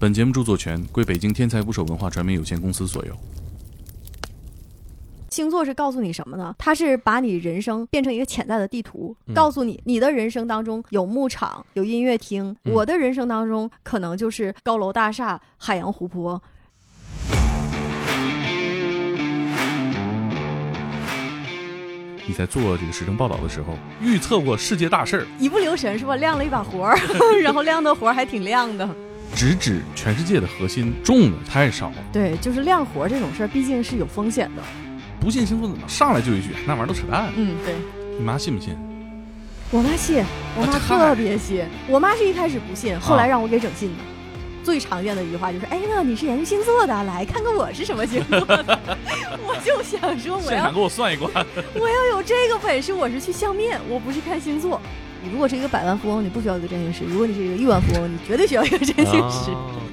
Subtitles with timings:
[0.00, 3.12] 本节目著作权归北京天才捕手文化传媒有限公司所有。
[5.30, 6.54] 星座是告诉你什么呢？
[6.56, 16.40] 它是把你人生变成一个潜在的地图，嗯告诉你你的人生当中有牧场、有音乐厅，嗯我的人生当中可能就是高楼大厦、海洋湖泊。
[22.24, 26.14] 你在做这个时政报道的时候，预测过世界大事儿，一不留神是吧？
[26.14, 26.96] 亮了一把活儿，
[27.42, 28.88] 然后亮的活儿还挺亮的。
[29.34, 31.96] 直指全世界的核心，中的太少了。
[32.12, 34.62] 对，就是量活这种事儿，毕竟是有风险的。
[35.20, 37.32] 不信星座怎么上来就一句那玩意儿都扯淡？
[37.36, 37.74] 嗯，对。
[38.18, 38.76] 你妈信不信？
[39.70, 40.24] 我妈信，
[40.56, 41.64] 我妈特别信。
[41.86, 43.96] 我妈是一开始不信，后来啊让我给整信的。
[44.64, 48.78] 最常见的一句话就是：“哎，呀你是研究星座的，来看看我是什么星座的。
[49.46, 51.28] ”我就想说，我要给我算一卦。
[51.74, 54.80] 我要有这个本事，我是去相面，我不是看星座。
[55.28, 59.50] 你如果是一个百万富翁，你不需要一个占星师；如果你是一个亿万富翁，你绝对需要一个占星师。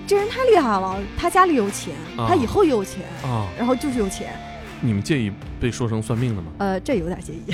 [0.07, 4.33] 这人太厉害了，他家里有钱，啊他以后也有钱，啊，然后就是有钱。
[4.79, 6.47] 你们介意被说成算命的吗？
[6.59, 7.43] 呃，这有点介意，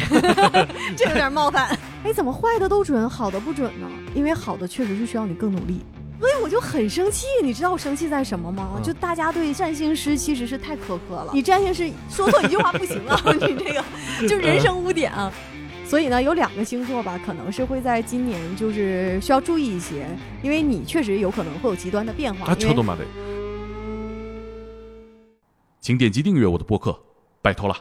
[0.96, 1.76] 这有点冒犯。
[2.04, 3.88] 哎，怎么坏的都准，好的不准呢？
[4.14, 5.82] 因为好的确实是需要你更努力。
[6.20, 8.74] 所以我就很生气，你知道我生气在什么吗？
[8.76, 13.84] 嗯就大家对占星师其实是太苛刻了，你占星师说错一句话不行啊， 你这个
[14.28, 15.32] 就人生污点啊。
[15.92, 20.08] 所以呢，有两个星座吧，可能是会在今年就是需要注意一些，
[20.42, 22.56] 因为你确实有可能会有极端的变化。
[25.82, 26.98] 请点击订阅我的播客，
[27.42, 27.76] 拜托了。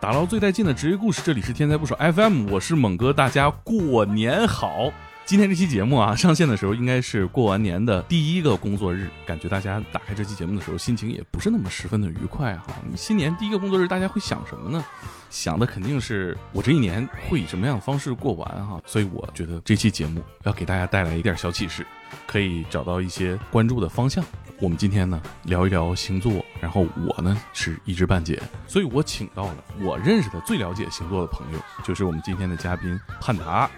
[0.00, 4.90] 打捞最带劲的职业故事，这里是天才不少 FM，我是猛哥，大家过年好！
[5.24, 12.74] 今天这期节目啊，上线的时候应该是过完年的第一个工作日，感觉大家打开这期节目的时候，心情也不是那么十分的愉快哈。
[12.90, 14.84] 你新年第一个工作日，大家会想什么呢？
[15.30, 21.86] 想的肯定是我这一年会以什么样的方式过完哈， 所以我觉得这期节目要给大家带来一点小启示，
[22.26, 24.22] 可以找到一些关注的方向。
[24.60, 33.44] 我们今天呢聊一聊星座，然后我呢是一知半解，所以我请到了我认识的最了解星座的朋友，就是我们今天的嘉宾盼达。
[33.44, 33.70] 啊，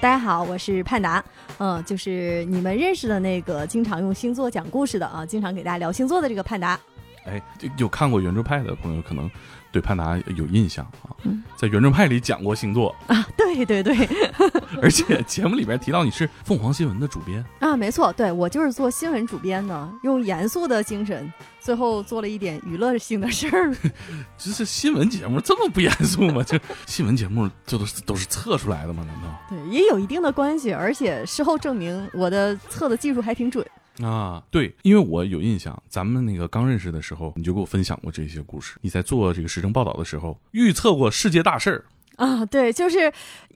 [0.00, 1.22] 大家好，我是盼达，
[1.58, 6.80] 嗯，就是你们认识的那个经常用星座讲故事的啊，经常给大家聊星座的这个盼达。
[7.26, 7.40] 哎，
[7.76, 9.30] 有看过原著派的朋友可能
[9.72, 14.08] 对潘达有印象啊，嗯在圆桌派里讲过星座，啊，对对对，
[14.82, 17.44] 而且节目里边提到你是凤凰新闻的主编。
[17.60, 23.74] 啊，没错，对我就是做新闻主编的，用严肃的精神，最后做了一点娱乐性的事儿。
[24.38, 26.42] 这是新闻节目这么不严肃吗？
[26.42, 29.04] 这新闻节目这都是都是测出来的吗？
[29.06, 29.38] 难道？
[29.48, 33.64] 对，也有一定的关系，而且事后证明我的测的技术还挺准。
[34.02, 38.76] 啊，对，因为我有印象，咱们那个刚认识的时候，你就给我分享过这些故事。
[38.80, 41.84] 你在做这个时政报道的时候，预测过世界大事儿，
[42.16, 43.12] 啊，对，就是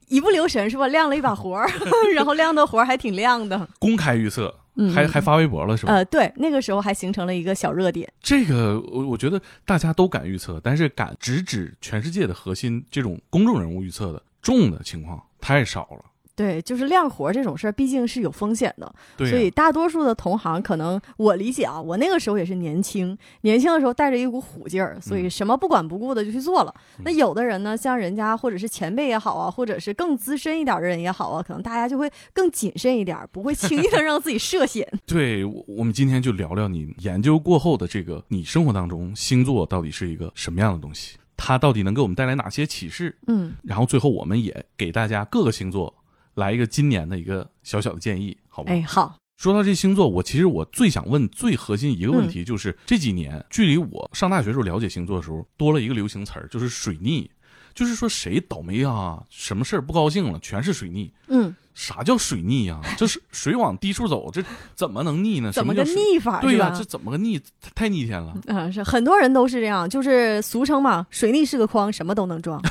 [0.09, 0.87] 一不留神是吧？
[0.89, 1.69] 亮了一把活儿，
[2.15, 3.69] 然后亮的活儿还挺亮的。
[3.79, 5.95] 公开预测，嗯还还发微博了是吧？
[5.95, 8.11] 呃，对，那个时候还形成了一个小热点。
[8.21, 16.05] 这个我我觉得大家都敢预测，但是敢直指全世界的核心这种公众人物预测的重的情况太少了。
[16.37, 26.75] 对，就是量活儿这种事儿，毕竟是有风险的，对呀、所以大多数的同行可能我理解啊，我那个时候也是年轻，年轻的时候带着一股虎劲儿，所以什么不管不顾的就去做了。
[26.99, 34.87] 嗯那有的人呢，像人家或者是前辈也好啊，或者是更资深一点的人也好啊，可能大家就会更谨慎一点，不会轻易的让自己涉险。
[35.07, 41.17] 对，我我们今天就聊聊你研究过后的这个，你生活当中星座到底是一个什么样的东西？
[41.37, 43.17] 它到底能给我们带来哪些启示？
[43.27, 45.93] 嗯，然后最后我们也给大家各个星座
[46.35, 48.73] 来一个今年的一个小小的建议，好吧？
[48.73, 57.31] 哎，好，说到这星座，我其实我最想问最核心一个问题，嗯就是、这几年距离我上大学时候了解星座的时候，多了一个流行词儿，就是水逆。
[57.75, 61.13] 就是说谁倒霉啊，什么事儿不高兴了，全是水逆。
[61.27, 64.43] 嗯，啥叫水逆呀、 这是水往低处走，这
[64.75, 65.51] 怎么能逆呢？
[65.53, 65.83] 怎么个？
[65.85, 66.73] 逆法对呀？
[66.77, 67.39] 这怎么个逆？
[67.61, 68.35] 太太逆天了。
[68.47, 72.63] 啊，是很多人都是这样，就是俗称嘛，水逆是个筐，什么都能装。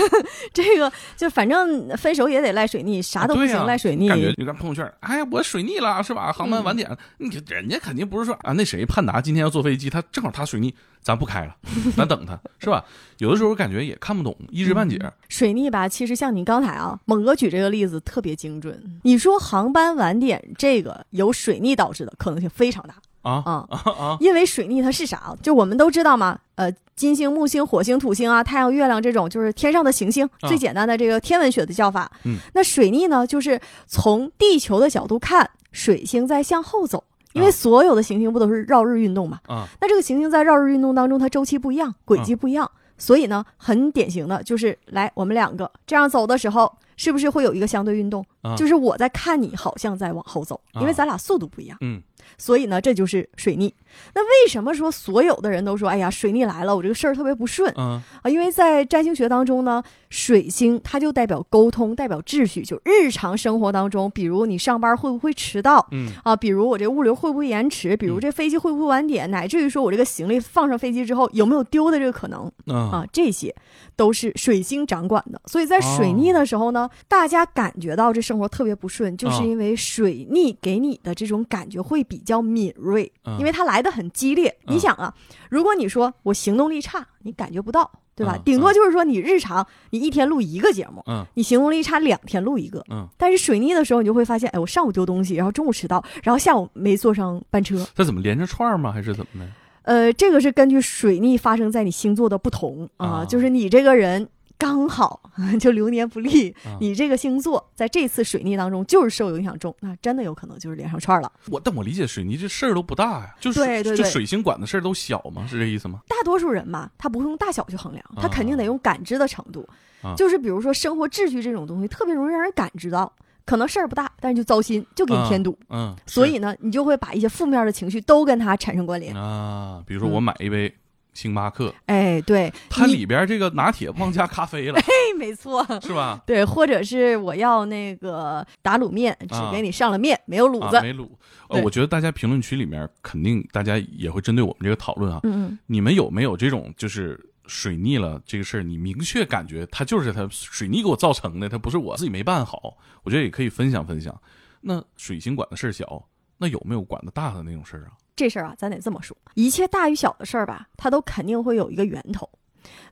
[0.52, 4.08] 这个就反正分手也得赖水逆，啥都不行、赖水逆。
[4.08, 6.30] 感觉你看朋友圈，哎呀，我水逆了是吧？
[6.32, 11.56] 航班晚点了，你人家肯定不是说啊，那谁盼达今天要坐飞机，他正好他水逆，咱不开了，
[11.96, 12.84] 咱等他是吧？
[13.18, 14.98] 有的时候感觉也看不懂，一知半解。
[15.28, 18.82] 水逆吧，其实像你刚才啊，猛哥举这个例子特别精准。
[19.02, 24.16] 你说航班晚点这个由水逆导致的可能性非常大啊啊，啊啊！
[24.18, 25.36] 因为水逆它是啥？
[25.42, 32.10] 就我们都知道嘛，呃，金星、木星、火星、土星啊，太阳、月亮这种就是天上的行星，啊最简单的这个天文学的叫法。
[32.24, 37.04] 嗯，那水逆呢，就是从地球的角度看，水星在向后走。
[37.32, 39.38] 因为啊所有的行星不都是绕日运动嘛？
[39.46, 42.68] 啊那这个行星在绕日运动当中，它周期不一样，轨迹不一样，
[43.00, 48.24] 所以呢，很典型的就是来我们两个这样走的时候，是不是会有一个相对运动？
[48.42, 51.76] 啊就是我在看你，好像在往后走，因为啊咱俩速度不一样。
[51.80, 52.00] 嗯
[52.36, 53.74] 所以呢，这就是水逆。
[54.14, 58.30] 那为什么说所有的人都说，哎呀，水逆来了，我这个事儿特别不顺嗯啊？
[58.30, 66.36] 因为在占星学当中呢，水星它就代表沟通，代表秩序，就日常生活当中，比如你上班会不会迟到嗯啊？
[66.36, 67.96] 比如我这物流会不会延迟？
[67.96, 69.30] 比如这飞机会不会晚点？
[69.30, 73.06] 乃至于说我这个行李放上飞机之后有没有丢的这个可能啊啊？
[73.12, 73.54] 这些
[73.94, 75.40] 都是水星掌管的。
[75.46, 84.48] 所以在水逆的时候呢，大家感觉到这生活特别不顺，就是哦因为水逆给你的这种感觉会比较敏锐，嗯因为它来的很激烈。
[84.66, 85.14] 嗯你想啊，
[85.48, 87.88] 如果你说我行动力差，你感觉不到，
[88.20, 88.36] 对吧？
[88.36, 92.84] 嗯顶多就是说你日常你一天录一个节目，嗯你行动力差两天录一个。
[92.90, 97.86] 嗯，但是水逆的时候，你就会发现，哎，我上午丢东西，然后中午迟到，然后下午没坐上班车。
[97.96, 98.92] 它怎么连着串儿吗？
[98.92, 99.50] 还是怎么的？
[99.84, 104.28] 呃，这个是根据水逆发生在你星座的不同啊、啊就是你这个人
[104.60, 105.20] 刚好
[105.58, 111.32] 就流年不利，啊你这个星座在这次水逆当中就是受影响重，那真的有可能就是连上串儿了。
[111.48, 115.46] 我但我理解水泥这事儿都不大呀，就是对对对就水星管的事儿都小吗？
[115.48, 116.00] 是这意思吗？
[116.06, 119.66] 大多数人嘛，他不会用大小去衡量，他肯定得啊用感知的程度。
[120.02, 123.12] 啊就是比如说生活秩序这种东西，特别容易让人感知到，
[123.44, 125.58] 可能事儿不大，但是就糟心，就给你添堵。
[125.68, 129.14] 嗯，是所以呢，你就会把一些负面的情绪都跟它产生关联。
[129.14, 130.74] 啊，比如说嗯我买一杯
[131.12, 134.84] 星巴克，哎，对，它里边这个拿铁忘加咖啡了， 哎，
[135.18, 135.66] 没错。
[135.82, 136.22] 是吧？
[136.26, 140.76] 对，或者是我要那个打卤面，只啊给你上了面，没有卤子。
[140.76, 141.08] 啊，没卤。
[141.48, 154.16] 呃，我觉得大家评论区里面肯定大家也会针对我们这个讨论啊，嗯嗯，你们有没有这种就是水逆了这个事儿，你明确感觉它就是它水逆给我造成的，它不是我自己没办好，我觉得也可以分享分享。
[154.60, 156.06] 那水星管的事儿小，
[156.38, 157.92] 那有没有管的大的那种事儿啊？
[158.20, 162.28] 这事儿啊，咱得这么说，一切大与小的事儿吧，它都肯定会有一个源头。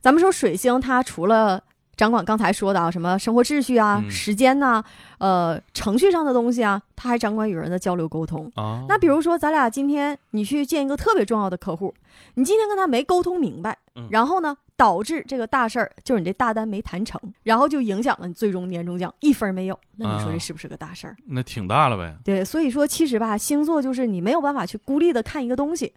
[0.01, 1.63] 咱们说水星，它除了
[1.99, 4.81] 掌管刚才说的啊，什么生活秩序啊、嗯时间呐、
[5.17, 8.49] 呃，程序上的东西啊，他还掌管与人的交流沟通。
[8.55, 11.93] 啊，那比如说，咱俩今天你去见一个特别重要的客户，
[12.35, 19.77] 你今天跟他没沟通明白，嗯然后呢，导致这个大事儿就是你这大单没谈成，然后就影响了你最终年终奖一分儿没有。
[19.97, 21.17] 那你说啊这是不是个大事儿？
[21.27, 22.15] 那挺大了呗。
[22.23, 25.93] 对，所以说其实吧，星座就是你没有办法去孤立的看一个东西，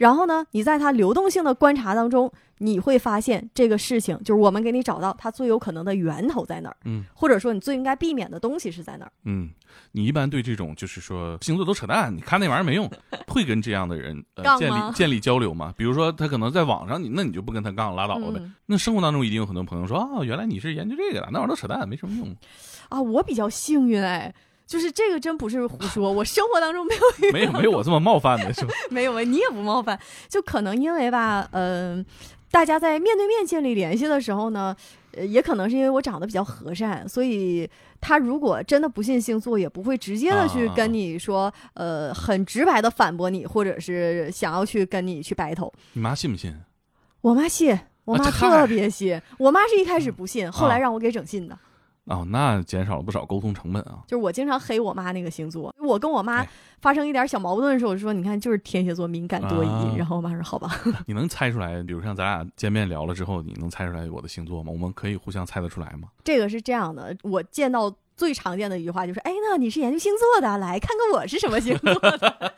[0.00, 9.12] 然后呢，你在他流动性的观察当中，你会发现这个事情就是我们给你找到它最有可能的源头在哪儿，嗯或者说你最应该避免的东西是在哪儿。
[9.24, 9.50] 嗯，
[9.92, 12.90] 你一般对这种就是说星座都扯淡，你看那玩意儿没用，
[13.28, 15.74] 会跟这样的人呃建立建立交流吗？
[15.76, 18.24] 比如说他可能在网上你那你就不跟他杠拉倒呗。
[18.36, 22.34] 嗯那生活当中一定有很多朋友说啊，原来你是研究这个的，那玩意儿都扯淡，没什么用，
[22.88, 24.34] 啊，我比较幸运哎。
[24.70, 28.72] 就是这个真不是胡说，我生活当中没有没有没有我这么冒犯的 是吧？
[28.88, 32.06] 没有，你也不冒犯，就可能因为吧，嗯、
[32.52, 34.76] 大家在面对面建立联系的时候呢，
[35.10, 37.68] 呃，也可能是因为我长得比较和善，所以
[38.00, 45.72] 他如果真的不信星座，也不会直接的去啊跟你说，呃，很直白的反驳你，或者是想要去跟你去 battle。
[45.94, 46.54] 你妈信不信？
[47.22, 51.58] 我妈信，我妈特别信，我妈是一开始不信，后来啊让我给整信的。
[52.06, 54.00] 哦，那减少了不少沟通成本啊。
[54.06, 56.48] 就是我经常黑我妈那个星座，我跟我妈哎
[56.80, 59.68] 发生一点小矛盾的时候，我就说，你看，就是天蝎座敏感多疑。
[59.68, 60.70] 啊然后我妈说，好吧。
[61.06, 61.82] 你能猜出来？
[61.82, 64.72] 比如像咱俩见面聊了之后，你能猜出来我的星座吗？
[64.72, 66.08] 我们可以互相猜得出来吗？
[66.24, 72.10] 这个是这样的，我见到最常见的一句话就是：“哎，那你是研究星座的，来看看我是什么星座的。”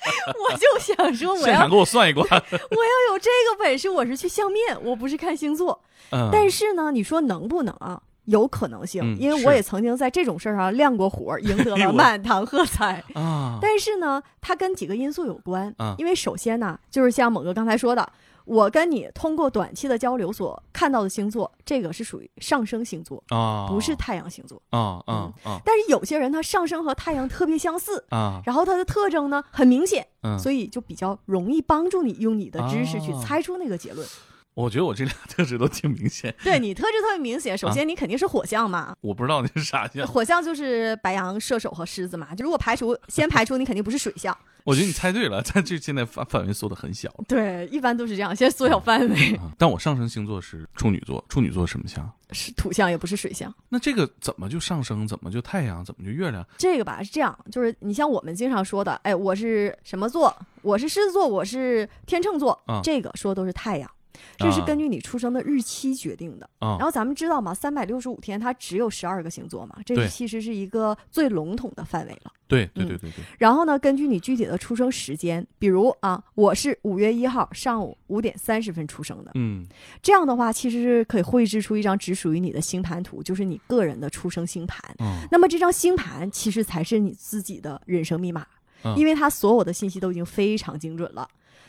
[0.51, 2.23] 我就想说，我要现场给我算一卦。
[2.31, 5.83] 我要有这个本事，我是去相面，我不是看星座。
[6.11, 8.01] 嗯，但是呢，你说能不能啊？
[8.27, 13.03] 有可能性，嗯因为我也曾经在这种事儿上亮过火，赢得 了满堂喝彩。
[13.15, 15.75] 啊，但是呢，它跟几个因素有关。
[15.79, 18.09] 啊因为首先呢，就是像猛哥刚才说的，
[18.45, 24.61] 我跟你通过短期的交流所看到的星座，这个是属于上升星座，啊，不是太阳星座。
[24.71, 34.07] 啊啊啊但是有些人他上升和太阳特别相似，啊，然后他的特征呢很明显，嗯，所以就比较容易帮助你用你的知识去哦猜出那个结论。
[34.55, 38.95] 我觉得我这俩 特质都挺明显，对你特质特别明显，首先你肯定是火象嘛。
[39.01, 40.07] 我不知道你是啥象。
[40.07, 44.37] 火象就是白羊、射手和狮子嘛，就如果排除先排除，你肯定不是水象。
[44.65, 47.11] 我觉得你猜对了，但这现在范范围缩的很小。
[47.27, 49.35] 对，一般都是这样，先缩小范围。
[49.35, 52.09] 啊但我上升星座是处女座，处女座什么象？
[52.31, 55.09] 是土象也不是水象，那这个怎么就上升？
[55.09, 55.85] 怎么就太阳？
[55.85, 56.47] 怎么就月亮？
[56.59, 60.33] 这个吧是这样，就是你像我们经常说的，哎，我是什么座？
[60.63, 63.91] 我是狮子座，我是天秤座，啊这个说的都是太阳。
[64.37, 66.49] 这是啊根据你出生的日期决定的。
[66.59, 72.33] 啊然后咱们知道嘛，三百六十五天它只有十二个星座嘛，这对其实是一个最笼统的范围了。
[72.49, 79.65] 对对嗯对对对，然后呢，根据你具体的出生时间，比如啊，我是五月一号上午五点三十分出生的，嗯
[80.03, 84.83] 这样的话其实是可以绘制出一张只属于你的星盘图，就是你个人的出生星盘。
[84.99, 88.47] 嗯那么这张星盘其实才是你自己的人生密码，
[88.85, 91.27] 嗯因为它所有的信息都已经非常精准了。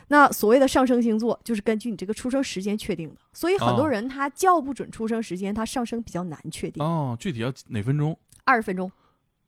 [0.08, 6.82] 那所谓的上升星座，就是根据你这个出生时间确定的，所以很多哦人他叫不准出生时间，他上升比较难确定。
[6.84, 8.16] 哦，具体要哪分钟？
[8.44, 8.90] 二十分钟，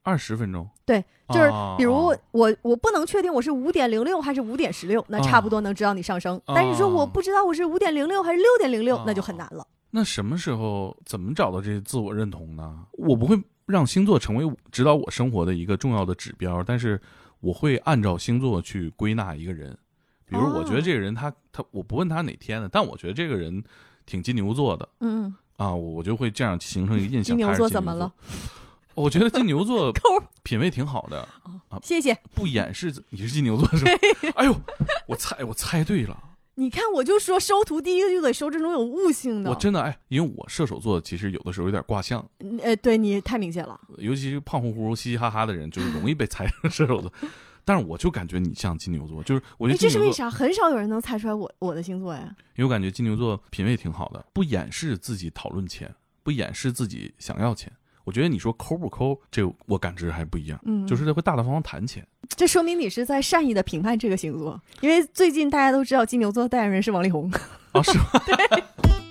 [0.02, 0.68] 二十分钟。
[0.84, 6.40] 对，就是哦比如哦我我不能确定我是五点零六还是五点十六，那差不多能知道你上升。
[6.46, 9.66] 但是说我不知道我是五点零六还是六点零六哦，那就很难了。
[9.90, 12.86] 那什么时候怎么找到这些自我认同呢？
[12.92, 17.00] 我不会让星座成为指导我生活的一个重要的指标，但是
[17.40, 19.76] 我会按照星座去归纳一个人。
[20.28, 23.62] 比如，我觉得哦这个人他他，我不问他哪天的，但我觉得这个人
[24.04, 27.36] 挺金牛座的嗯，啊，我就会这样形成一个印象。
[27.36, 28.12] 金牛座怎么了？
[28.94, 29.92] 我觉得金牛座，
[30.42, 31.28] 品味挺好的，
[31.82, 32.16] 谢谢。
[32.34, 33.90] 不掩饰你是金牛座是吧？
[34.36, 34.56] 哎呦，
[35.06, 36.18] 我猜我猜对了，
[36.56, 39.50] 你看，我就说收徒第一个就得收这种有悟性的。
[39.50, 43.78] 我真的哎，因为我射手座其实有的时候有点卦象，嗯呃，对你太明显了。
[43.98, 47.12] 尤其是胖乎乎、嘻嘻哈哈的人，就是容易被猜成 射手座。
[47.66, 50.30] 但是我就感觉你像金牛座，就是我觉哎，得这是为啥？
[50.30, 52.22] 很少有人能猜出来我我的星座呀。
[52.54, 55.92] 因为我感觉金牛座品味挺好的，不掩饰自己讨论钱，
[56.22, 57.72] 不掩饰自己想要钱。
[58.04, 62.06] 我觉得你说抠不抠，这我感知还不一样，嗯，就是他会大大方方谈钱。
[62.36, 67.28] 这说明你是在善意的评判这个星座，因为最近大家都知道金牛座代言人是王力宏。
[67.72, 68.04] 啊，是吗？
[68.16, 69.05] 山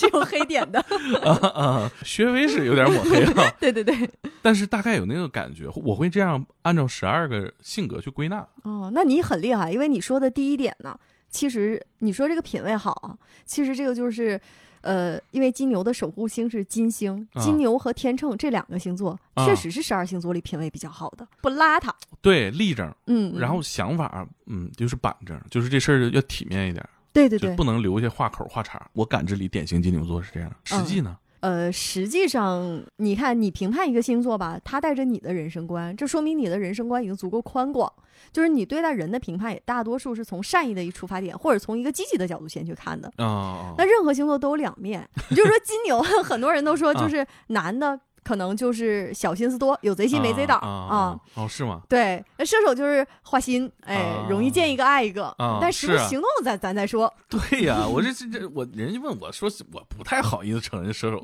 [0.00, 0.80] 是有黑点的。
[1.22, 4.08] 啊 啊，薛微是有点抹黑了，对对对。
[4.42, 8.46] 但是大概有那个感觉，我会这样按照十二个性格去归纳。
[8.62, 14.40] 哦，那你很厉害，因为你说的第一点呢，其实你说这个品味好啊，其实这个就是。
[14.82, 21.90] 呃，因为金牛的守护星是金星，啊金牛和天秤这两个星座、啊确实是十二星座里品味比较好的，不邋遢。
[22.22, 26.82] 对，立正，嗯，然后想法，嗯，就是板正，就是这事儿要体面一点。
[27.12, 28.88] 对对对，就不能留下话口话茬。
[28.92, 37.92] 我感知里典型金牛座是这样，实际呢，呃，实际上，你看你评判一个星座吧，它带着你的人生观，这说明你的人生观已经足够宽广。
[38.30, 43.10] 就是你对待人的评判，也大多数是从善意的一出发点，或者从一个积极的角度先去看的。
[43.16, 51.80] 啊啊那任何星座都有两面，你就说金牛， 很多人都说啊就是男的可能就是小心思多，有贼心没贼胆啊哦，是吗？
[51.88, 57.12] 对，那射手就是花心，哎，啊容易见一个爱一个，啊但实不是啊行动咱咱再说。
[57.28, 61.20] 对呀，我这这这我人家问我说我不太好意思承认射手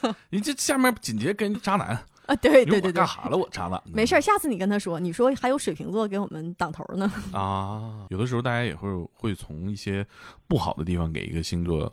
[0.00, 1.88] 座， 你这下面紧接着跟渣男，
[2.26, 3.36] 啊，对对对对干，啥了？
[3.36, 3.82] 我渣男？
[3.86, 7.10] 没事儿，下次你跟他说，你说还有水瓶座给我们挡头呢。
[7.32, 8.06] 啊。
[8.10, 10.06] 有的时候大家也会会从一些
[10.46, 11.92] 不好的地方给一个星座，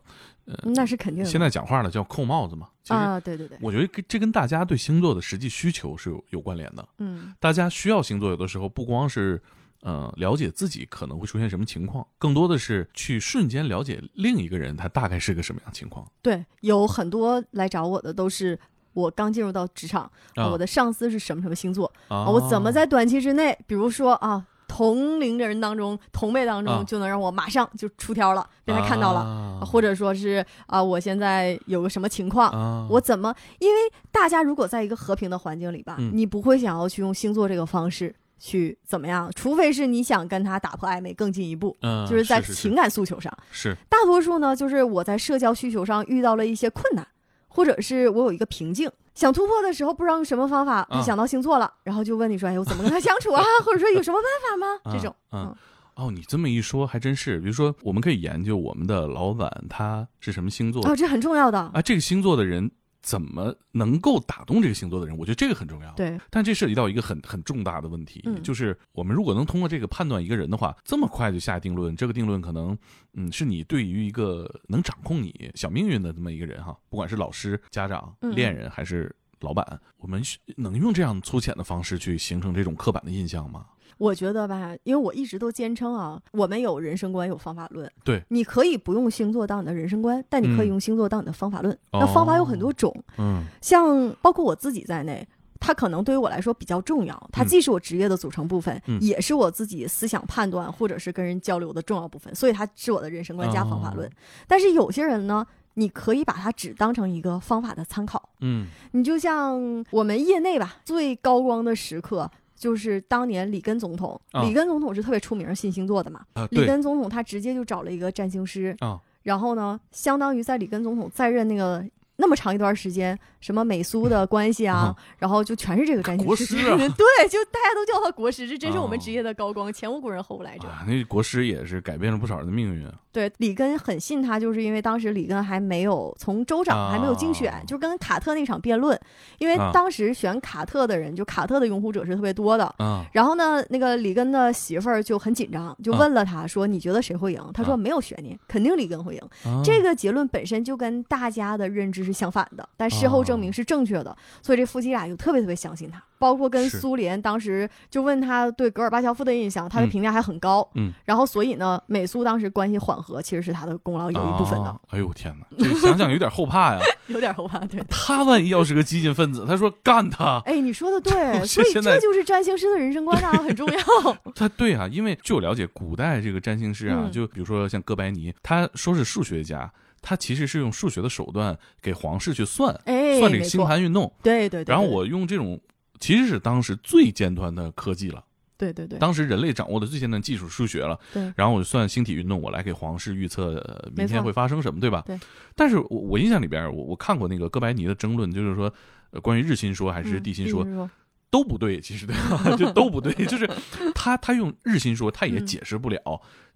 [0.63, 1.29] 那是肯定的。
[1.29, 2.67] 现在讲话呢叫扣帽子嘛。
[2.89, 6.85] 啊，对对对，我觉得跟这跟大家对星座的实际需求是有有关联的。
[6.97, 9.41] 嗯大家需要星座，有的时候不光是
[9.83, 18.59] 呃了解自己可能会出现什么情况，更多的是去瞬间了解另一个人他大概是个什么样情况对，有很多来找我的都是
[18.91, 20.49] 我刚进入到职场，啊。
[20.49, 24.45] 我的上司是什么什么星座，啊，我怎么在短期之内，比如说啊。
[24.75, 26.83] 同龄的人当中，同辈当中，啊。
[26.83, 33.33] 就能让我马上就出挑了，被他看到了，啊或者说是啊，我现在有个什么情况，啊，我怎么？
[33.59, 33.79] 因为
[34.11, 36.09] 大家如果在一个和平的环境里吧，嗯。
[36.11, 43.31] 你不会想要去用星座这个方式去怎么样，除非是你想跟他打破暧昧更进一步，嗯就是在情感诉求上。
[43.51, 43.77] 是。
[43.87, 47.05] 大多数呢，就是我在社交需求上遇到了一些困难，
[47.53, 53.43] 或者是我有一个瓶颈，想突破的时候不知道用什么方法，想到星座了，然后就问你说：“哎，我怎么跟他相处啊？
[53.63, 55.55] 或者说有什么办法吗？”啊这种，嗯嗯
[55.95, 57.39] 哦，你这么一说还真是。
[57.39, 61.59] 比如说，我们可以研究我们的老板他是什么星座哦，这很重要的。
[61.59, 62.71] 啊，这个星座的人
[63.03, 65.15] 怎么能够打动这个星座的人？
[65.15, 65.93] 我觉得这个很重要。
[65.93, 72.75] 对，但这涉及到一个很很重大的问题，嗯就是我们如果能通过这个判断一个人的话，这么快就下定论，这个定论可能，
[73.13, 80.23] 嗯，是你对于一个能掌控你小命运的这么一个人哈，不管是老师、家长、嗯恋人还是老板，我们
[80.55, 83.65] 能用这样粗浅的方式去形成这种刻板的印象吗？
[83.97, 87.89] 我觉得吧，因为我一直都坚称啊，我们有人生观，有方法论。
[88.03, 91.73] 对，你可以不用星座当你的人生观，但你可以嗯用星座当你的方法论。
[91.91, 95.27] 哦那方法有很多种，嗯像包括我自己在内。
[95.65, 104.05] 它可能对于我来说比较重要，它嗯既是我职业的组成部分，嗯也是我自己思想判断或者是跟人交流的重要部分，所以它是我的人生观加方法论。
[104.05, 104.11] 哦
[104.45, 108.27] 但是有些人呢，你可以把它只当成一个方法的参考。
[108.41, 112.29] 嗯你就像我们业内吧，最高光的时刻。
[112.63, 116.21] 就是当年里根总统，啊里根总统是特别出名信星座的嘛。
[116.31, 126.25] 啊，里根总统他直接就找了一个占星师，啊然后呢，相当于在里根总统在任那个那么长一段时间，什么美苏的关系啊，啊然后就全是这个占星师。
[126.25, 130.67] 国师啊 对，就大家都叫他国师，这真是我们哦职业的高光，前无古人后无来者。
[130.69, 132.89] 啊，那国师也是改变了不少人的命运。
[133.11, 138.99] 对，里根很信他，就是因为当时里根还没有从州长还没有竞选，啊就跟卡特那场辩论，
[139.37, 142.65] 因为啊当时选卡特的人，就卡特的拥护者是特别多的。
[142.77, 156.01] 啊然后呢，那个里根的媳妇儿就很紧张，就啊问了他说：“你觉得谁会赢？”他说：“啊没有悬念，肯定里根会赢。”啊这个结论本身就跟大家的认知是相反的，但事后证明是正确的，所以这夫妻俩就特别特别相信他。
[156.19, 160.65] 包括跟苏联当时就问他对戈尔巴乔夫的印象，他的嗯评价还很高。
[160.75, 166.79] 嗯，然后所以呢，美苏当时关系缓和，其实是他的功劳有一部分的，啊哎呦天哪，这想想有点后怕呀。
[167.07, 167.59] 有点后怕。
[167.65, 174.17] 对，他万一要是个激进分子，他说干他，哎，你说的对，所以这就是占星师的人生观啊，很重要。
[174.33, 179.69] 他对啊，因为据我了解，古代这个占星师啊，嗯就比如说像哥白尼，他说是数学家，
[180.03, 184.13] 他其实是用数学的手段给皇室去算，哎，算这个星，盘运动。
[184.21, 184.65] 对对对。
[184.65, 185.59] 对然后我用这种，
[185.99, 188.23] 其实是当时最尖端的科技了，
[188.57, 190.99] 对对对，当时人类掌握的最尖端技术数学了。
[191.11, 195.01] 对然后我就算星体运动，我来给皇室预测、呃、明天会发生什么，对吧？
[195.07, 195.19] 对。
[195.55, 198.71] 但是我我印象里边，我我看过那个哥白尼的争论，就是说。
[199.11, 200.89] 呃关于日心说还是嗯地心说、地说，
[201.33, 202.53] 都不对，其实对吧？
[202.55, 203.49] 就都不对，就是
[203.95, 205.99] 他他用日心说，他也嗯解释不了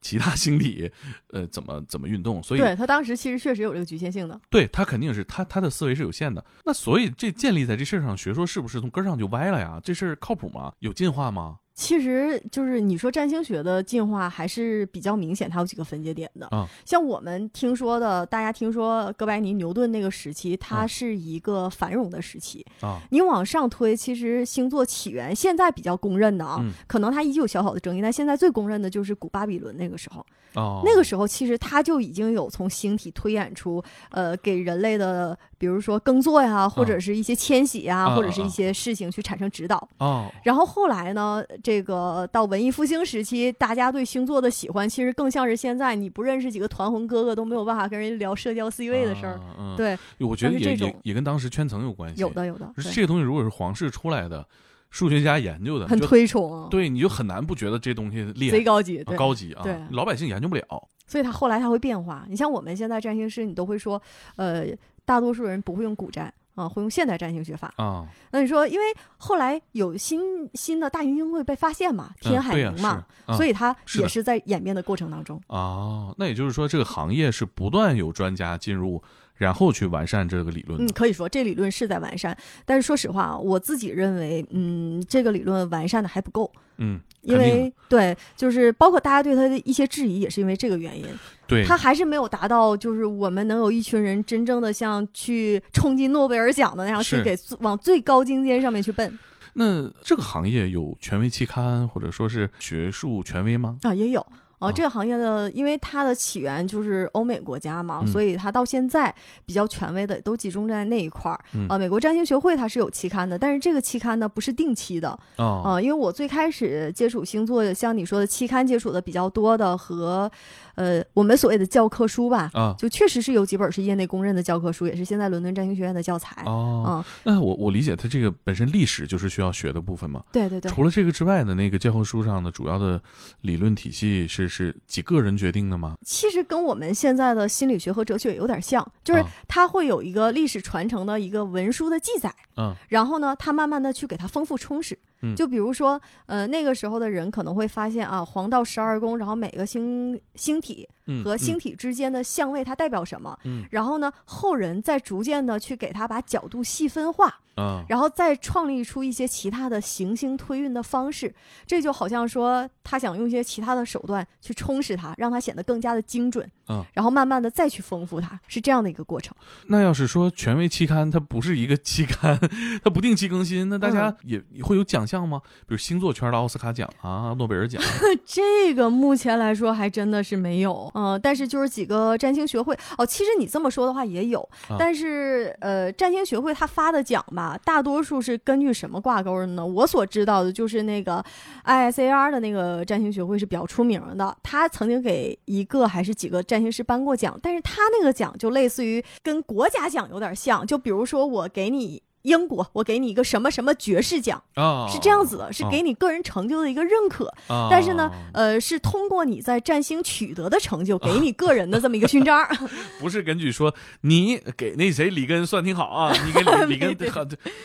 [0.01, 0.91] 其他星体
[1.31, 4.39] 呃怎么怎么运动，所以对他当时其实确实有这个局限性的。
[4.51, 6.46] 对他肯定是他他的思维是有限的。
[6.63, 9.81] 那所以这建立在这事儿上，学说是不是从根儿上就歪了呀？
[9.84, 10.72] 这事儿靠谱吗？
[10.77, 11.57] 有进化吗？
[11.77, 16.48] 其实就是你说占星学的进化还是比较明显，它有几个分界点的。
[16.48, 22.65] 啊像我们听说的，大家听说哥白尼、牛顿那个时期，它啊是一个繁荣的时期。
[22.81, 30.25] 啊你往上推，其实星座起源现在比较公认的啊，嗯可能它依旧有小小的争议，但现在最公认的就是古巴比伦那个时候。
[30.53, 39.88] 哦，那个时候其实它就已经有从星体推演出，呃，给人类的，比如说耕作呀，或者是一些迁徙呀，啊或者是一些事情去产生指导。
[40.00, 49.37] 哦然后后来呢，这个到文艺复兴时期，大家对星座的喜欢，其实更像是现在你不认识几个团魂哥哥都没有办法跟人聊社交 C 位的事儿。
[49.75, 52.22] 对，我觉得也也也跟当时圈层有关系。
[52.22, 54.48] 有的有的，这个东西如果是皇室出来的，
[54.92, 59.03] 数学家研究的，很推崇，对，你就很难不觉得这东西厉害贼高级。
[59.03, 60.63] 高级啊对，老百姓研究不了。
[61.05, 62.25] 所以它后来它会变化。
[62.29, 64.01] 你像我们现在占星师，你都会说，
[64.37, 64.68] 呃，
[65.03, 67.72] 大多数人不会用古占啊，会用现代占星学法。
[67.77, 68.85] 啊，那你说，因为
[69.17, 73.05] 后来有新新的大行星会被发现嘛，天海明嘛，
[73.37, 75.39] 所以它也是在演变的过程当中。
[75.46, 79.01] 啊，那也就是说，这个行业是不断有专家进入，
[79.37, 91.05] 然后去完善这个理论嗯，可以说这理论是在完善，但是说实话啊，我自己认为，嗯，这个理论完善的还不够，嗯，因为对，就是包括大家对他的一些质疑，也是因为这个原因，
[91.45, 91.63] 对。
[91.65, 99.17] 他还是没有达到，就是我们能有一群人真正的像去冲击诺贝尔奖的那样，去给往最高境界上面去奔
[99.53, 103.77] 那这个行业有权威期刊或者说是学术权威吗？
[103.81, 104.25] 啊，也有。
[104.59, 109.13] 啊，啊这个行业的，因为它的起源就是欧美国家嘛，嗯所以它到现在
[109.46, 111.39] 比较权威的都集中在那一块儿。
[111.53, 120.31] 嗯啊，美国占星学会它是有期刊的，但是这个期刊呢不是定期的，哦，啊，因为我最开始接触星座，像你说的期刊接触的比较多的和，
[120.75, 126.43] 呃，我们所谓的教科书吧，啊就确实是有几本是业内公认的教科书，也是现在伦敦占星学院的教材。
[126.46, 130.24] 哦，啊，那我我理解它这个本身历史就是需要学的部分嘛。
[130.31, 133.01] 对对对，除了这个之外的那个教科书上的主要的
[133.41, 135.96] 理论体系是是几个人决定的吗？
[136.05, 139.27] 其实跟我们现在的心理学和哲学有点像，就是啊。
[139.48, 142.75] 它会有一个历史传承的一个文书的记载，嗯。
[142.90, 144.98] 然后呢，它慢慢的去给它丰富充实。
[145.22, 145.36] 嗯。
[145.36, 153.66] 就比如说，呃，那个时候的人可能会发现啊，黄道十二宫，然后每个星星体嗯，和星嗯体之间的相位它代表什么，嗯。
[153.72, 161.33] 然后呢，后人再逐渐的去给它把角度细分化，啊然后再创立出一些其他的行星推运的方式。
[161.65, 169.35] 这就好像说，他想用一些其他的手段去充实它，让它显得更加的精准，嗯然后慢慢的再去丰富它，是这样的一个过程。
[169.67, 172.39] 那要是说权威期刊它不是一个期刊，
[172.83, 175.41] 它不定期更新，那大家嗯也也会有奖项吗？
[175.67, 177.81] 比如星座圈的奥斯卡奖啊、诺贝尔奖
[178.25, 189.66] 这个目前来说还真的是没有，嗯、但是就是几个占星学会哦，其实你这么说的话也有，啊但是呃，占星学会他发的奖吧，啊大多数是根据什么挂钩的呢？
[189.66, 191.24] 我所知道的就是那个
[191.64, 202.01] ISAR 的那个占星学会是比较出名，的，他曾经给一个还是几个占星师颁过奖，但是他那个奖就类似于跟国家奖有点像，就比如说我给你。
[202.27, 207.33] 英国，我给你一个什么什么爵士奖，啊，是这样子的，是给你个人成就的一个认可。
[207.48, 212.46] 啊，但是呢，呃，是通过你在占星取得的成就，给你个人的这么一个勋章。
[213.00, 217.09] 不是根据说你给那谁里根算挺好啊， 你给里 里根对，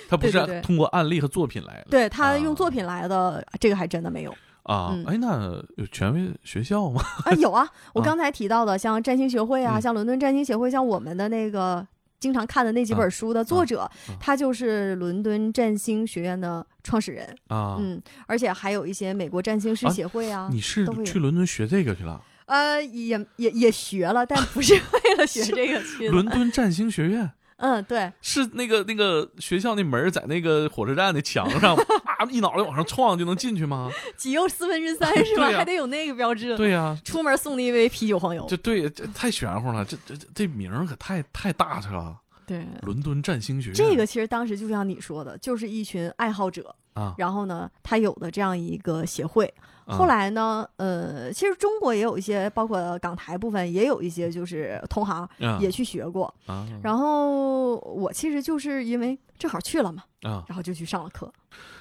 [0.08, 4.30] 他不是通过案例和作品来的对他啊用作品来的，这个还真的没有
[4.62, 5.04] 啊嗯。
[5.06, 7.02] 哎，那有权威学校吗？
[7.24, 7.32] 啊。
[7.32, 11.84] 有啊，我啊刚才提到的，像占星学会啊，嗯像伦敦占星协会，像我们的那个
[12.22, 17.26] 经常看的那几本书的作者，啊他就是伦敦占星学院的创始人。
[17.48, 22.22] 啊，嗯，而且还有一些美国占星师啊协会啊，你是去伦敦学这个去了？
[22.46, 26.08] 呃，也也也学了，但不是 为了学这个去。
[26.08, 33.90] 伦敦占星学院嗯，对，是那个那个学校那门在那个火车站的墙上 啪，一脑袋往上撞就能进去吗？
[34.16, 35.46] 几又四分之三 是吧？
[35.48, 36.56] 对还得有那个标志。
[36.56, 38.46] 对呀、出门送了一杯啤酒黄油。
[38.48, 42.16] 这对这太玄乎了，这这这这名可太太大去了。
[42.52, 49.46] 对，伦敦占星学院这个其实当时就像你说的，就是一群爱好者，啊，然后呢，他有的这样一个协会。
[49.84, 56.32] 啊后来呢，呃，其实中国也有一些，包括港台部分也有一些，就是同行啊也去学过。
[56.46, 61.32] 啊然后我其实就是因为正好去了嘛，啊，然后就去上了课。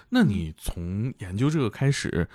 [0.10, 2.28] 那你从研究这个开始，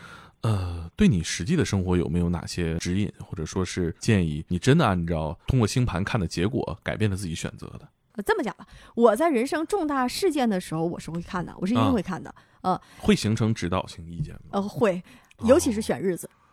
[0.43, 4.45] 呃，对你实际的生活有没有哪些指引，或者说是建议？
[4.49, 7.89] 你真的按照通过星盘看的结果改变了自己选择的？
[8.17, 12.35] 呃这么讲吧，我在人生重大事件的时候，我是会看的，我是一定啊会看的。
[12.63, 14.41] 呃会形成指导性意见吗？
[14.53, 15.03] 呃，会，
[15.45, 16.29] 尤其是选日子。
[16.29, 16.46] 哦，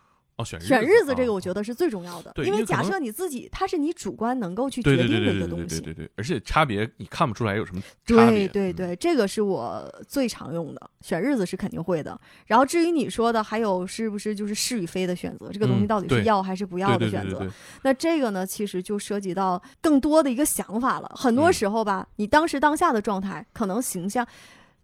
[0.43, 5.82] 选选日子这个，啊我觉得是最重要的，因为对因为假设你自己，它是你主观能够去决对对对定的一个东对对对对西。
[5.82, 8.45] 对对，而且差别你看不出来有什么差别。
[8.45, 12.19] 嗯，对对对，这个是我最常用的，选日子是肯定会的。
[12.45, 17.38] 然后至于你说的，还有是不是就是是与非的选择，这个东西嗯到底是要还是不要的选择？
[17.38, 17.53] 对对对对，
[17.84, 21.12] 那这个呢，其实就涉及到更多的一个想法了。
[21.15, 24.27] 很多嗯时候吧，你当时当下的状态，可能形象，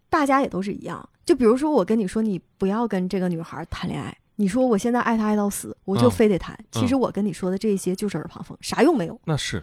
[0.08, 1.08] 大家也都是一样。
[1.24, 4.16] 就比如说，我跟你说，你不要跟这个女孩谈恋爱。
[4.40, 6.58] 你说我现在爱他爱到死，我就嗯非得谈。
[6.72, 9.20] 其实我跟你说的这些就是耳旁风，啥用没有。
[9.26, 9.62] 那是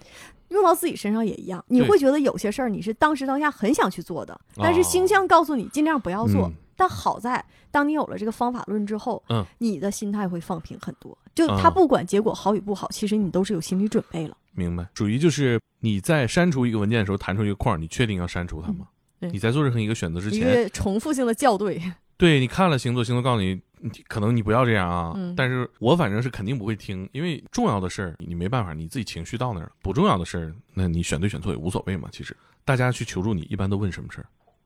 [0.50, 6.48] 用到自己身上也一样，你会觉得有些事儿你是当时当下很想去做的，但是星象告诉你尽量不要做。
[6.48, 11.18] 嗯但好在，当你有了这个方法论之后，嗯，你的心态会放平很多。
[11.34, 14.38] 就啊他不管结果好与不好，其实你都是有心理准备了。
[14.52, 18.86] 明白，属于就是你在删除一个文件的时候弹出一个框，你确定要删除它吗？
[19.22, 21.82] 你在做任何一个选择之一前，个重复性的校对，
[22.16, 23.60] 对你看了星座，星座告诉，你
[24.08, 25.14] 可能你不要这样啊。
[25.16, 32.10] 嗯但是我反正是肯定不会听，因为重要的事儿你没办法，你自己情绪到那儿了；不重要的事儿，那你选对选错也无所谓嘛。
[32.12, 32.36] 其实
[32.66, 34.26] 大家去求助你，一般都问什么事儿？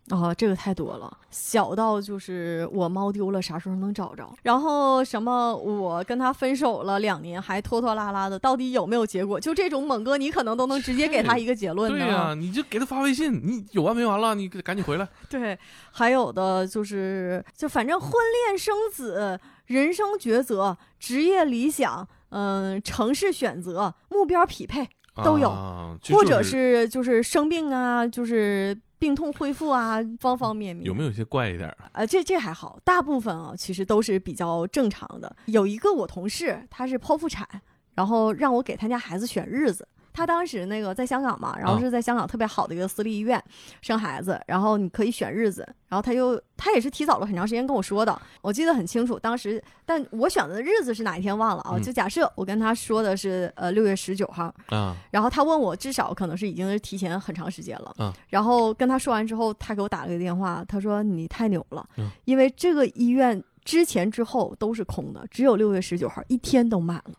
[0.09, 4.29] 哦，这个太多了，小到就是我猫丢了，啥时候能找着？
[4.41, 9.39] 然后什么我跟他分手了两年，还拖拖拉拉的，到底有没有结果？
[9.39, 11.97] 就这种猛哥，你可能都能直接给他一个结论呢。
[11.97, 14.35] 对呀、你就给他发微信，你有完没完了？
[14.35, 15.07] 你赶紧回来。
[15.29, 15.57] 对，
[15.91, 18.11] 还有的就是，就反正婚
[18.47, 24.89] 恋生子、人生抉择、职业理想，嗯、城市选择、目标匹配，
[25.23, 25.49] 都有
[26.09, 30.85] 或者就是是就是生病啊，就是病痛恢复啊，方方面面。
[30.85, 31.75] 有没有一些怪一点儿？
[31.93, 35.35] 呃，这这还好，大部分啊其实都是比较正常的。
[35.47, 37.47] 有一个我同事，他是剖腹产，
[37.95, 39.87] 然后让我给他家孩子选日子。
[40.13, 43.41] 他当时那个在香港嘛，然后啊是在香港特别好的一个私立医院
[43.81, 49.17] 生孩子，然后你可以选日子，然后他又他也是提早了很长时间跟我说的，我记得很清楚。
[49.17, 51.71] 当时，但我选择的日子是哪一天忘了啊？
[51.75, 57.93] 嗯就假设我跟他说的是呃六月十九号，啊然后他问我，至少可能是已经是提前很长时间了。
[57.99, 67.13] 嗯然后跟他说完之后，他给我打了个电话，他说你太牛了，嗯因为这个医院之前之后都是空的，只有六月十九号一天都满了。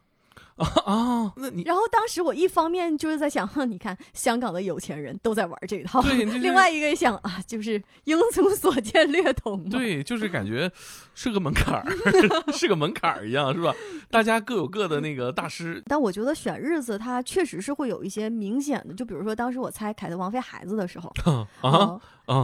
[0.62, 1.33] 啊啊！
[1.37, 9.68] 那你然后当时我一方面就是在想，哼，你看香港的有钱人都在玩这一套，对另外一个也想啊，就是英雄所见略同。
[9.68, 10.70] 对，就是感觉
[11.14, 11.87] 是个门槛儿，
[12.53, 13.75] 是个门槛儿一样，是吧？
[14.11, 21.12] 大家各有各的那个大师但我觉得选日子，它确实是会有一些明显的，就比如说当时我猜凯特王妃孩子的时候，
[21.61, 21.98] 啊！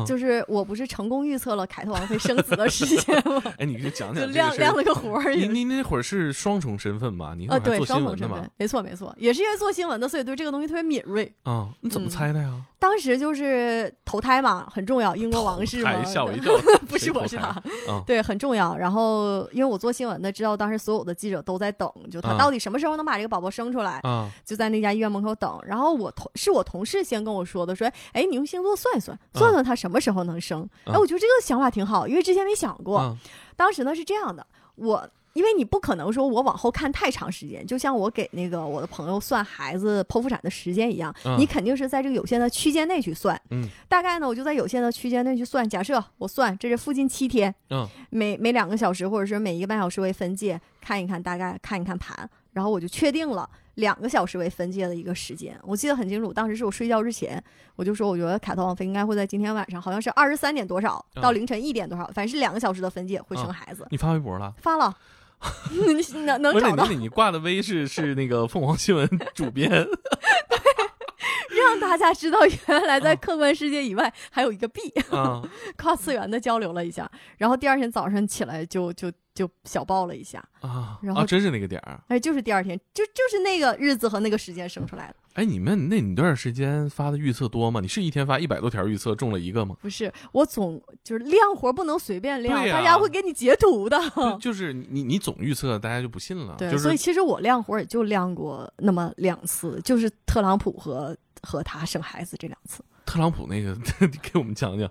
[0.06, 3.42] 就是我不是成功预测了凯特王妃生子的时间吗？
[3.58, 4.42] 哎，你就讲讲这个事儿。
[4.42, 5.34] 亮亮了个活儿。
[5.34, 7.34] 你你那会儿是双重身份吧？
[7.38, 7.78] 你啊呃，对，
[8.08, 11.32] 闻的嘛重身份？，没错没错，也是因为做新闻的，所以对这个东西特别敏锐。
[11.42, 12.52] 啊，你怎么嗯猜的呀？
[12.80, 16.52] 当时就是投胎嘛，很重要，英国王室嘛还，吓我一跳。
[16.88, 17.48] 不是我是他，
[17.88, 18.76] 啊对，很重要。
[18.76, 25.58] 然后因为我做新闻的，知道当时所有的记者都在等，就他啊到底什么时候能把这个宝宝生出来，啊就在那家医院门口等。
[25.66, 30.68] 然后我同是我同事先跟我说的，说，哎，你用星座算一算，算算他什么时候能生。
[30.84, 32.98] 哎，啊我觉得这个想法挺好，因为之前没想过。
[32.98, 33.16] 啊
[33.56, 43.40] 当时呢是这样的，我因为你不可能说我往后看太长时间，就像我给那个我的朋友算孩子剖腹产的时间一样，嗯你肯定是在这个有限的区间内去算。
[43.50, 45.68] 嗯大概呢，我就在有限的区间内去算。
[45.68, 55.58] 假设我算这是附近七天，嗯每每两个小时或者是每一个半小时为分界，看一看大概看一看盘，然后我就确定了两个小时为分界的一个时间。
[55.62, 57.42] 我记得很清楚，当时是我睡觉之前，
[57.76, 63.86] 我就说我觉得凯特王妃应该会在今天晚上，好像是二十三点多少啊到凌晨一点多少，反正是两个小时的分界会生啊孩子。
[63.90, 64.52] 你发微博了？
[64.60, 64.96] 发了，
[65.70, 69.88] 你能能找到你，你挂的微是是那个凤凰新闻主编 对
[71.60, 75.42] 让大家知道原来在啊客观世界以外还有一个 B，啊
[75.76, 81.26] 跨次元的交流了一下，然后第二天早上起来就就就小爆了一下，啊然后啊！
[81.26, 82.00] 真是那个点儿。
[82.08, 85.14] 哎，就是第二天，就就是那个日子和那个时间生出来的。
[85.38, 87.80] 哎，你们那你那段时间发的预测多吗？
[87.80, 89.76] 你是一天发一百多条预测，中了一个吗？
[89.80, 93.96] 不是，我总就是亮活不能随便亮，对呀大家会给你截图的。
[94.16, 96.56] 就就 是你你总预测，大家就不信了。
[96.58, 102.82] 对，就是所以其实我亮活也就亮过那么两次，就是特朗普和和他生孩子这两次。
[103.06, 103.76] 特朗普那个，
[104.20, 104.90] 给我们讲讲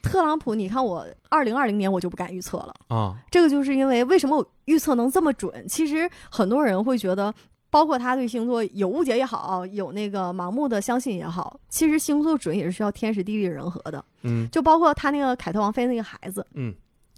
[0.00, 3.16] 特朗普，你看我二零二零年我就不敢预测了，啊。
[3.28, 5.66] 这个就是因为为什么我预测能这么准？
[5.66, 7.34] 其实很多人会觉得。
[7.70, 14.04] 包括他对星座有误解也好，有那个盲目的相信也好，其实星座准也是需要天时地利人和的。
[14.22, 16.74] 嗯就包括他那个凯特王妃那个孩子，嗯，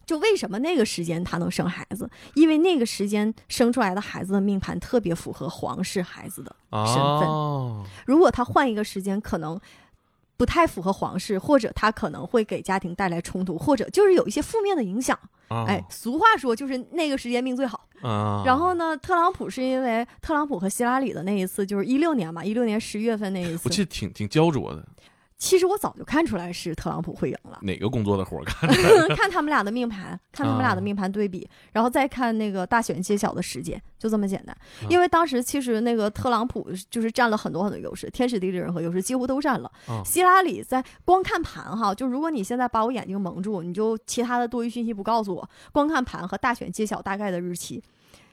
[0.07, 2.09] 就为什么那个时间他能生孩子？
[2.35, 6.55] 因为那个时间生出来的孩子的命盘特别符合皇室孩子的。
[6.71, 9.59] 身份哦，如果他换一个时间，可能
[10.37, 15.19] 不太符合皇室，或者他可能会给家庭带来冲突，或者就是有一些负面的影响。
[15.49, 17.87] 啊哎，俗话说就是那个时间命最好。
[18.03, 23.63] 啊，然后呢，特朗普是因为特朗普和希拉里的那一次，就是一六年嘛，一六年十一月份那一次。
[23.65, 24.85] 我，记得挺挺焦灼的，
[25.43, 27.59] 其实我早就看出来是特朗普会赢了。
[27.63, 28.55] 哪个工作的活儿干？
[29.17, 34.57] 看他们俩的命盘，看他们俩的命盘对比，然后再看那个大选揭晓的时间，就这么简单。
[34.89, 39.69] 因为当时其实那个特朗普就是占了很多很多优势，天时地利人和优势几乎都占了。
[39.89, 47.83] 啊希拉里在光看盘哈，就如果你现在把我眼睛蒙住，你就其他的多余信息不告诉我，光看盘和大选揭晓大概的日期。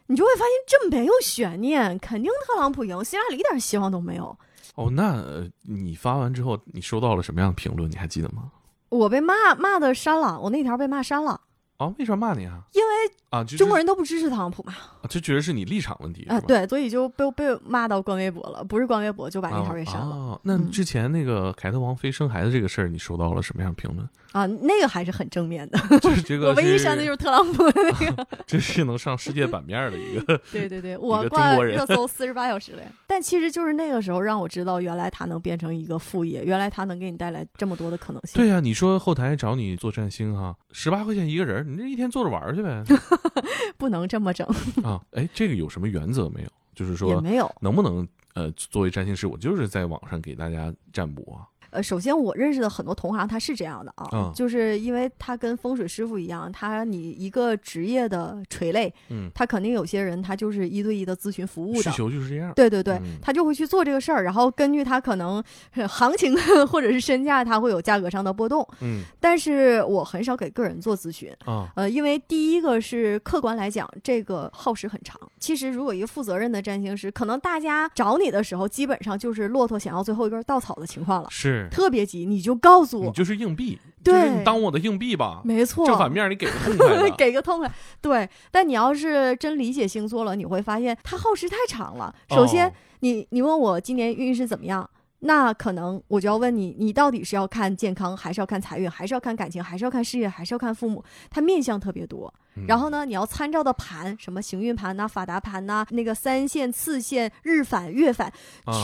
[0.05, 4.37] 你就会发现这没有悬念，肯定特朗普赢，希拉里一点希望都没有。
[4.79, 5.21] 哦，那
[5.63, 7.91] 你发完之后，你收到了什么样的评论？
[7.91, 8.49] 你还记得吗？
[8.87, 11.41] 我被骂骂的删了，我那条被骂删了，
[11.79, 12.61] 啊，为啥骂你啊？
[12.73, 12.89] 因为
[13.29, 14.73] 啊，就中国人都不支持特朗普嘛。
[15.01, 24.07] 啊就觉得是你立场问题，啊，对，所以就被被骂到关微博了，不是关微博就把那条给删了哦，那嗯之前那个凯特王妃生孩子这个事儿，你收到了什么样的评论？
[24.33, 25.79] 啊，那个还是很正面的。
[25.99, 28.27] 就是这个， 我唯一删的就是是特朗普的那个。
[28.45, 32.89] 这是能上世界版面的一个， 对对对，我挂热搜四十八小时了呀。
[33.07, 38.33] 但其实就是那个时候让我知道，原来他能变成一个副业，原来他能给你带来这么多的可能性。
[38.35, 42.83] 对呀、你说后台找你做占星哈，十八块钱一个人，你这一天坐着玩去呗
[43.77, 44.47] 不能这么整，
[44.83, 44.99] 啊？
[45.11, 46.49] 哎，这个有什么原则没有？
[46.73, 47.53] 就是也说没有。
[47.61, 51.45] 能不能呃作为占星师，我就是在网上给大家占卜啊？
[51.71, 61.91] 呃，首先我认识的很多同行他是这样的啊，嗯就是因为他跟风水师傅一样，他你一个职业的垂类，嗯，他肯定有些人他就是一对一的咨询服务需的。
[61.91, 62.51] 求就是这样。
[62.55, 65.43] 对对对，嗯他就会去做这个事儿，然后根据他可能
[65.75, 66.35] 呃行情
[66.67, 68.67] 或者是身价，他会有价格上的波动。
[68.81, 75.19] 嗯但是我很少给个人做咨询，啊呃，因为第一个是客观来讲，这个耗时很长。
[75.39, 87.09] 其实如果一个负责任的占星师，可能大家找你的时候，基本上就是骆驼想要最后一根稻草的情况了，是，特别急，你就告诉我，你就是硬币，对当我的硬币吧，没错，正反面你给个痛快。
[87.17, 87.71] 给个痛快。
[87.99, 92.13] 对，但你要是真理解星座了，你会发现它耗时太长了。
[92.29, 94.89] 首先，哦你你问我今年运势怎么样？
[95.21, 101.03] 那可能我就要问你，你到底是要看健康，还是要看财运，还是要看感情，还是要看事业，还是要看父母？
[101.29, 102.33] 它面相特别多。
[102.61, 108.31] 嗯然后呢，你要参照的盘，什么行运盘呐、法达盘呐、那个三线、次线、日返、月返，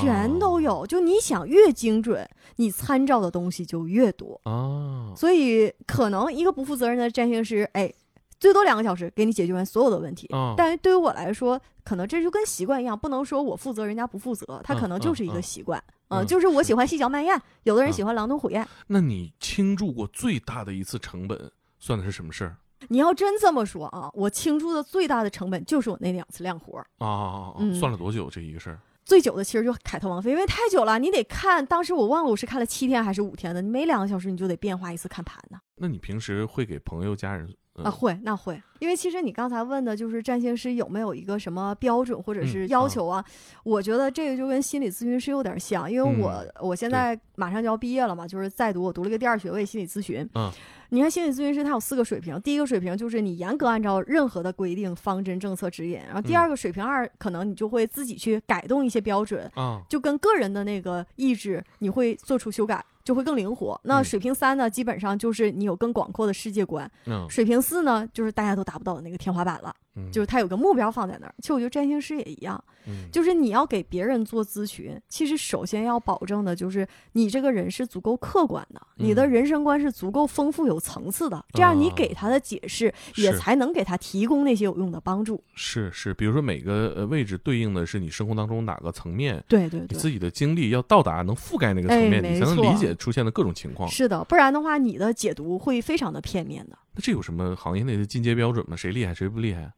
[0.02, 0.86] 全都有。
[0.88, 4.40] 就你想越精准，你参照的东西就越多。
[4.44, 7.92] 啊，所以可能一个不负责任的占星师，哎，
[8.40, 10.28] 最多两个小时给你解决完所有的问题。
[10.28, 15.80] 啊但是对于我来说，可能这就跟习惯一样，不能说我负责，人家不负责，他可能就是一个习惯。
[16.10, 18.68] 嗯嗯，就是我喜欢细嚼慢咽，有的人嗯喜欢狼吞虎咽。
[18.88, 22.58] 那你倾注过最大的一次成本算的是什么事儿
[22.90, 26.88] 你要真这么说啊，我倾注的最大的成本就是我那两次亮活儿。
[27.00, 27.60] 啊啊啊？
[27.80, 28.80] 算了多久这一个事儿？
[29.04, 31.64] 最久的其实就凯特王妃，因为太久了，你得看。
[31.66, 35.60] 当时我忘了我是看了七天还是五天的，你每两个小时你就得变化一次看盘呢。
[35.76, 37.48] 那你平时会给朋友、家人
[37.84, 43.24] 啊，会，那会，因为其实你刚才问的就是占星师有没有一个什么标准或者是要求啊？
[43.64, 50.26] 我觉得这个就跟心理咨询师有点像，因为我、我现在马上就要毕业了嘛，就是在读，我读了一个第二学位心理咨询。
[50.36, 50.50] 嗯，
[50.90, 62.84] 你看心理咨询师他有四个水平，第一个水平就是你严格按照任何的规定、方针、政策指引，然后第二个水平二可能你就会自己去改动一些标准，啊，就跟个人的那个意志，你会做出修改。
[63.06, 63.80] 就会更灵活。
[63.84, 66.92] 那嗯水平三呢，基本上就是你有更广阔的世界观。
[67.06, 71.34] 嗯，水平四呢，就是大家都达不到的那个天花板了，嗯就是他有个目标放在那儿。
[71.40, 85.44] 其实我觉得占星师也一样，嗯就是你要给别人做咨询，其实首先要保证的就是你这个人是足够客观的，你的嗯人生观是足够丰富有层次的，这样你啊给他的解释也才能给他提供那些有用的帮助。
[85.54, 93.90] 是是，比如说每个呃位置对应的是你生活当中哪个层面，对对对，你自己的经历要到达能覆盖那个层面，哎你才能理解出现的各种情况。
[93.90, 96.78] 是的，不然的话你的解读会非常的片面的。
[96.96, 98.76] 那这有什么行业内的进阶标准吗？
[98.76, 99.72] 谁厉害谁不厉害？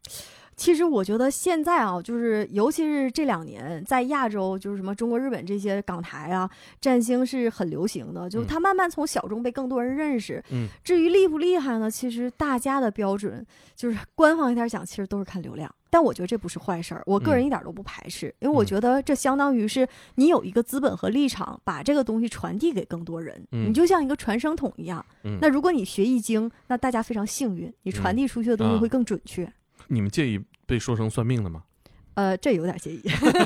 [0.55, 6.49] 其实我觉得现在啊，就是尤其是这两年，在亚洲，就是什么中国、日本这些港台啊，
[6.81, 10.43] 占星是很流行的，就是嗯它慢慢从小众被更多人认识。
[10.49, 15.71] 嗯，至于厉不厉害呢，其实大家的标准就是官方一点讲，其实都是看流量。
[15.89, 25.05] 但我觉得这不是坏事儿，我个人嗯一点都不排斥，因为我嗯觉得这相当于是你有一个资本和立场，把这个东西传递给更多人，嗯你就像一个传声筒一样。
[25.23, 29.51] 嗯那如果你学易经，那大家非常幸运，你传递出去的东西啊会更准确。
[29.87, 31.63] 你们介意被说成算命的吗？
[32.15, 33.01] 呃，这有点介意，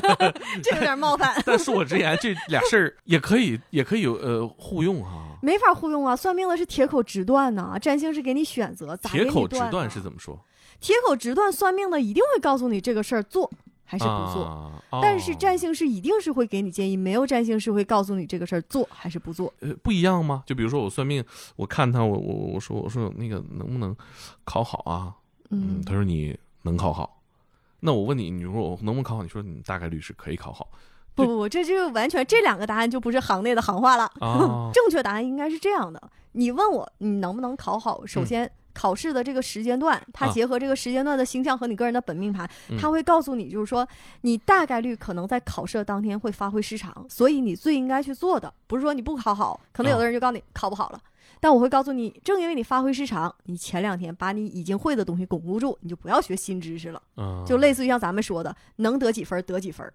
[0.64, 5.36] 这有点冒犯，但恕我直言，这俩事儿 也可以，也可以有呃互用哈。
[5.42, 6.16] 没法互用啊！
[6.16, 10.42] 算命的是铁口直断呐、占星是给你选择，咋给铁你断口直断是怎么说？
[10.82, 13.50] 铁口直断，算命的一定会告诉你这个事儿做
[13.84, 14.44] 还是不做。
[14.44, 19.50] 啊但是哦占星师一定是会给你建议，没有占星师会告诉你这个事儿做还是不做。
[19.60, 20.42] 呃不一样吗？
[20.44, 21.24] 就比如说我算命，
[21.56, 23.96] 我看他，我我我说我说那个能不能
[24.44, 25.14] 考好啊？
[25.50, 27.22] 嗯，他说你能考好。
[27.80, 29.22] 那我问你，你说我能不能考好？
[29.22, 30.68] 你说你大概率是可以考好
[31.14, 34.04] 不不不，这就完全这两个答案就不是行内的行话了。
[34.20, 34.70] 啊。
[34.74, 38.52] 正确答案应该是这样的：你问我你能不能考好，首嗯先。
[38.72, 42.78] 考试的这个时间段，它啊结合这个时间段的星象和你个人的本命盘，嗯。
[42.78, 43.86] 它会告诉你，就是说
[44.22, 51.00] 你大概率可能在考试的当天会发挥失常，所以你最应该去做的，不是说你不考好，可能有的人就告诉你考不好了，
[51.40, 57.44] 但我会告诉你，正因为你发挥失常，你前两天把你已经会的东西巩固住，你就不要学新知识了，啊。
[57.46, 59.90] 就类似于像咱们说的，能得几分儿得几分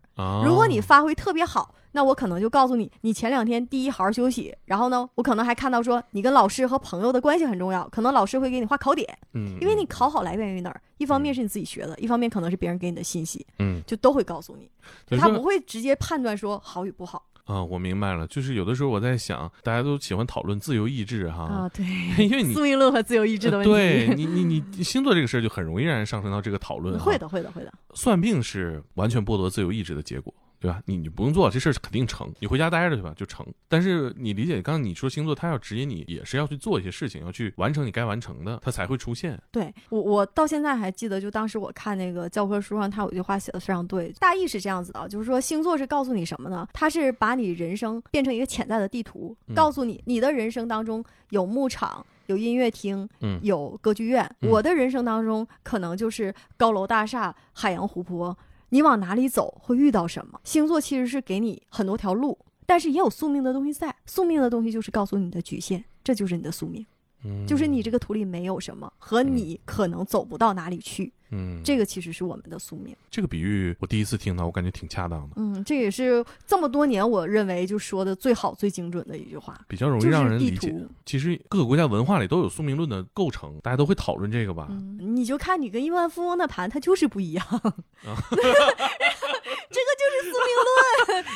[0.45, 10.79] 如果你发挥特别好，那我可能就告诉你，你前两天第一好好休息，然后呢，我可能还看到说你跟老师和朋友的关系很重要，可能老师会给你画考点，嗯，因为你嗯考好来源于哪儿？
[10.99, 14.69] 一方面是你自己学的，一方面可能是别人给你的信息，嗯，就都会告诉你，
[15.17, 21.69] 他不会直接判断说好与不好啊，我明白了，就是有的时候我在想，大家都喜欢讨论自由意志哈，啊。
[21.69, 21.83] 对，
[22.23, 26.99] 因为你宿命论和自由意志的问题，对你你你你星座这个事儿就很容易让人上升到这个讨论。
[26.99, 27.73] 会的，会的，会的。
[27.95, 30.82] 算命是完全剥夺自由意志的结果，对吧？
[30.86, 33.46] 你你不用做这事儿肯定成，你回家待着去吧就成。
[33.67, 39.39] 但是你理解刚刚你说星座，它要指引你，也是要去做一些事情，要去完成你该完成的，它才会出现。
[39.52, 46.67] 对我，我到现在还记得，就当时我看那个教科书上，它有一句话写的非常对，大意是这样子的，就是说星座是告诉你什么呢？
[46.74, 52.06] 它是把你人生变成一个潜在的地图，嗯告诉你你的人生当中有牧场。
[52.28, 54.30] 有音乐厅，嗯有歌剧院。
[54.41, 58.38] 嗯我的人生当中可能就是高楼大厦、海洋湖泊。
[58.69, 60.39] 你往哪里走，会遇到什么？
[60.43, 63.95] 星座其实是给你很多条路，但是也有宿命的东西在。
[64.06, 66.86] 宿命的东西就是告诉你的局限，这就是你的宿命。
[67.23, 72.95] 嗯，就是你这个图里没有什么，和你可能走不到哪里去，嗯，这个其实是我们的宿命。
[73.09, 79.59] 这个比喻我第一次听到，我感觉挺恰当的，嗯，这也是这么多年我认为就说的最好、最精准的一句话。
[79.67, 80.73] 比较容易让人理解。
[81.05, 84.67] 其实各个国家文化里都有宿命论的构成，大家都会讨论这个吧？
[84.69, 87.45] 嗯，你就看你跟亿万富翁的盘，它就是不一样。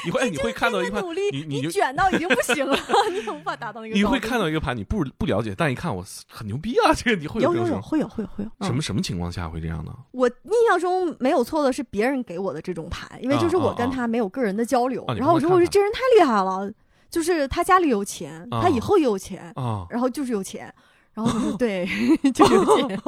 [0.06, 2.78] 你会哎，你会看到一盘，再努力，你你卷到已经不行了，
[3.12, 3.94] 你也无法达到那个。
[3.96, 6.94] 你会看到一个盘，你不不了解，但一看我很牛逼啊！
[6.94, 9.92] 这个你会有有有会有会有会有什么嗯什么情况下会这样呢？
[10.12, 16.72] 我印象中没有错的是别人给我的这种盘，因为就是我跟他没有个人的交流，然后我觉得你会看看我说这人太厉害了，
[17.10, 20.74] 就是他家里有钱，啊他以后也有钱，啊，然后就是有钱，
[21.14, 21.86] 然后 对，
[22.34, 23.00] 就是有钱，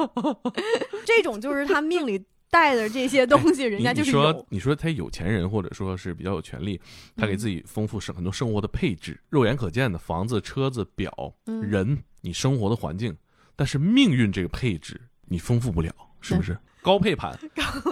[1.04, 2.22] 这种就是他命里
[2.54, 4.22] 带的这些东西，人家你你就是有。
[4.22, 4.46] 说。
[4.48, 6.80] 你说他有钱人，或者说是比较有权利，
[7.16, 7.36] 他给嗯。
[7.36, 11.60] 自己丰富生很多生活的配置，肉眼可见的房子、车子、表、嗯。
[11.68, 13.12] 人，你生活的环境，
[13.56, 15.92] 但是命运这个配置你丰富不了，
[16.24, 16.56] 是不是？
[16.84, 17.34] 高配盘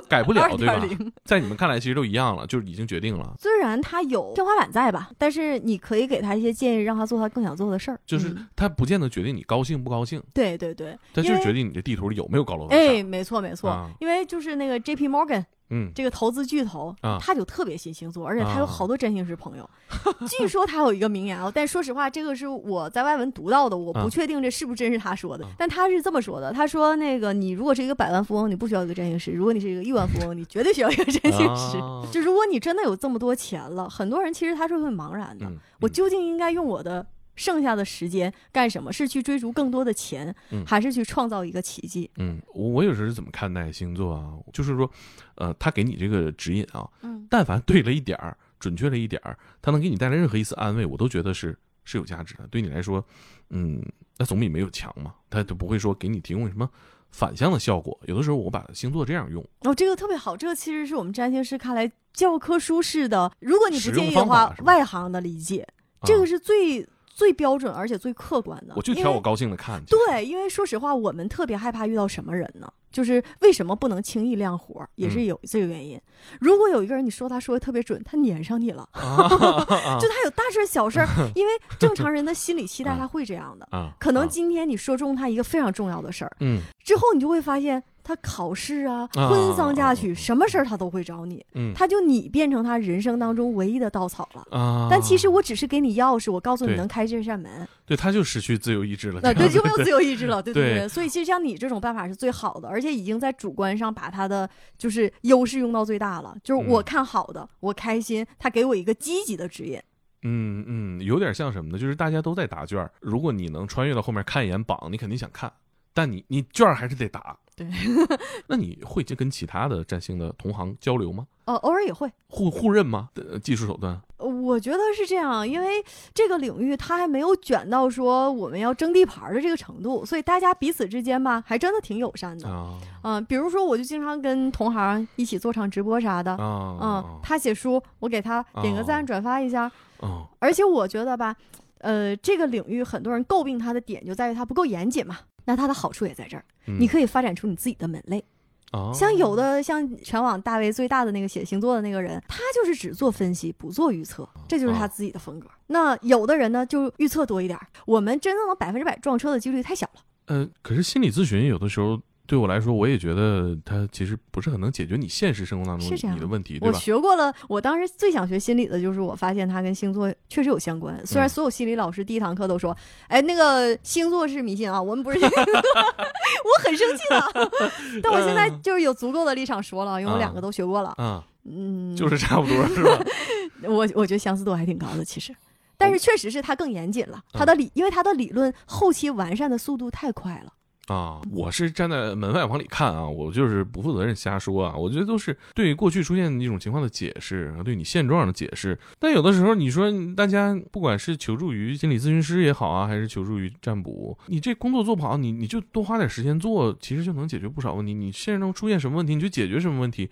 [0.06, 0.86] 改不了，对吧？
[1.24, 3.34] 在你们看来，其实都一样了，就是已经决定了。
[3.38, 7.98] 虽然它有天花板在吧，但是你可以给他一些建议，让他做他更想做的事儿。
[8.04, 12.82] 就是嗯它不见得决定你高兴不高兴，对对对，他就是决定你这地图里有没有高楼大厦。
[12.82, 15.08] 哎，没错没错，啊因为就是那个 J.P.
[15.08, 15.42] Morgan
[15.72, 19.68] 嗯，这个投资巨头，啊他就特别信星座，而且他有啊好多占星师朋友。
[20.28, 25.44] 据说他有一个名言啊，但说实话，这个是我在外文读到的，我啊不确定这是不是真是他说的。
[25.44, 31.78] 啊但他是这么说的，他说那个你如果是一个百万富翁，你不需要一个占星师；如果你是一个亿万富翁，你绝对需要一个占星师。
[31.78, 35.46] 啊就如果你真的有这么多钱了，很多人其实他是会茫然的。
[35.46, 37.04] 嗯，我嗯究竟应该用我的
[37.34, 38.92] 剩下的时间干什么？
[38.92, 42.10] 是去追逐更多的钱，嗯还是去创造一个奇迹？
[42.16, 44.32] 嗯，我我有时候是怎么看待星座啊？
[44.52, 44.90] 就是说，
[45.36, 52.46] 呃，他给你这个指引啊，嗯，但凡对了一点儿，准确了一点儿，他能给你带来任何一丝安慰，我都觉得是是有价值的。
[52.48, 53.04] 对你来说，
[53.50, 53.82] 嗯，
[54.18, 55.14] 那总比没有强嘛。
[55.30, 56.68] 他都不会说给你提供什么
[57.10, 57.98] 反向的效果。
[58.04, 65.66] 有的时候我把星座这样用，哦，这个特别好，这个其实是我们占星师看来教科书式的，如果你不介意的话外行的理解，
[66.04, 68.74] 这个啊是最最标准而且最客观的。
[68.76, 69.82] 我就挑我高兴的看。
[69.86, 72.70] 对，因为说实话，我们特别害怕遇到什么人呢？
[72.90, 75.98] 就是为什么不能轻易亮活儿，也是嗯有这个原因。
[76.40, 83.66] 如果有一个人你说他说的特别准，他粘上你了， 啊就他有大事儿小事儿， 因为正常人的心理期待啊他会这样的。
[83.70, 94.46] 啊，可能啊今天你说中他一个非常重要的事儿，嗯之后你就会发现他考试啊、啊婚丧嫁娶，啊什么事儿他都会找你，嗯他就你变成他人生当中唯一的稻草了。
[94.50, 99.20] 啊，但其实我只是给你钥匙，我告诉你能开这扇门，对他就失去自由意志了。
[99.22, 100.88] 那对就没有自由意志了， 对对对对。
[100.88, 106.36] 所以其实像你这种办法是最好的，而且已经在主观上把他的就是优势用到最大了。
[106.42, 109.80] 就是我嗯看好的，我开心，他给我一个积极的指引。
[110.24, 111.78] 嗯嗯，有点像什么呢？
[111.78, 115.52] 就是大家都在答卷儿，如果你能穿越到后面看一眼榜，你肯定想看，
[115.94, 117.36] 但你你卷儿还是得打。
[117.54, 117.66] 对，
[118.48, 121.26] 那你会跟其他的占星的同行交流吗？
[121.44, 123.10] 呃，偶尔也会，互互认吗？
[123.16, 125.84] 呃技术手段呃我觉得是这样，因为
[126.14, 132.48] 这个领域它还没有卷到说我们要争地盘儿的这个程度，所以大家彼此之间吧，还真的挺友善的。
[132.48, 139.70] 啊嗯、比如说我就经常跟同行一起做场直播啥的，啊嗯，他写书，我给他点个赞、哦转发一下。
[140.02, 141.36] 嗯而且我觉得吧，
[141.78, 145.18] 呃，这个领域很多人诟病他的点就在于他不够严谨嘛。
[145.44, 148.24] 那它的好处也在这儿，嗯你可以发展出你自己的门类。
[148.70, 155.46] 啊像有的像全网大 V 最大的那个写星座的那个人，他就是只做分析，不做预测，这就是他哦自己的风格。
[155.66, 157.58] 那有的人呢，就预测多一点。
[157.84, 160.00] 我们真正能百分之百撞车的几率太小了。
[160.26, 166.72] 呃，可是心理咨询有的时候对我来说，我也觉得它其实不是很能解决你现实生活当中你的问题，对我？
[166.74, 171.04] 学过了，我当时最想学心理的就是我发现它跟星座确实有相关。
[171.06, 172.74] 虽然嗯所有心理老师第一堂课都说，
[173.08, 177.50] 哎，那个星座是迷信啊，我们不是星 座，我很生气的。
[178.02, 180.94] 但我现在就是有足够的立场说了，因为我两个都学过了。
[180.98, 183.04] 嗯，嗯，就是差不多是吧？
[183.68, 185.34] 我我觉得相似度还挺高的，其实。
[185.76, 190.52] 但是确实是它更严谨了，它嗯的理，因为它的理论后期完善的速度太快了。
[190.88, 198.76] 啊，我是站在门外往里看啊，我就是不负责任瞎说啊，我觉得都是对过去出现的一种情况的解释，对你现状的解释。
[198.98, 207.94] 但有的时候你说大家不管是求助于心理咨询师也好啊，还是求助于占卜，你这工作做不好，你你就多花点时间做，其实就能解决不少问题。
[207.94, 210.10] 你现实中出现什么问题，你就解决什么问题，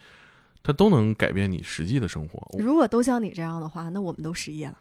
[0.63, 2.59] 它都能改变你实际的生活。
[2.59, 4.77] 如果都像你这样的话，那我们都失业了。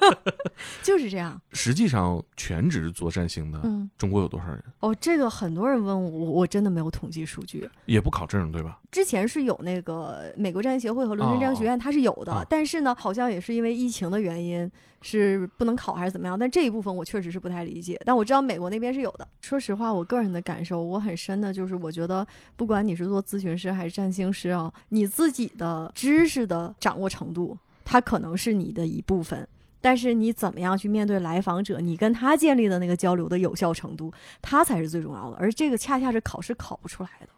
[0.82, 1.40] 就是这样。
[1.52, 4.64] 实际上，全职做占星的，嗯，中国有多少人？
[4.80, 7.68] 哦，这个很多人问我，我我真的没有统计数据。
[7.84, 8.80] 也不考证，对吧？
[8.90, 14.70] 之前是有那个美国占星协会和伦敦占星学院，它是有的，哦但是呢，好像也是因为疫情的原因
[15.02, 16.38] 是不能考还是怎么样。
[16.38, 19.26] 但这一部分我确实是不太理解，但我知道美国那边是有的。
[19.40, 22.26] 说实话，我个人的感受，我很深的就是，我觉得
[22.56, 29.46] 不管你是做咨询师还是占星师啊，你自己的知识的掌握程度，它可能是你的一部分。
[29.78, 35.36] 但是你怎么样去面对来访者，你跟他建立的那个交流的有效程度，它才是最重要的。
[35.36, 37.28] 而这个恰恰是考试考不出来的。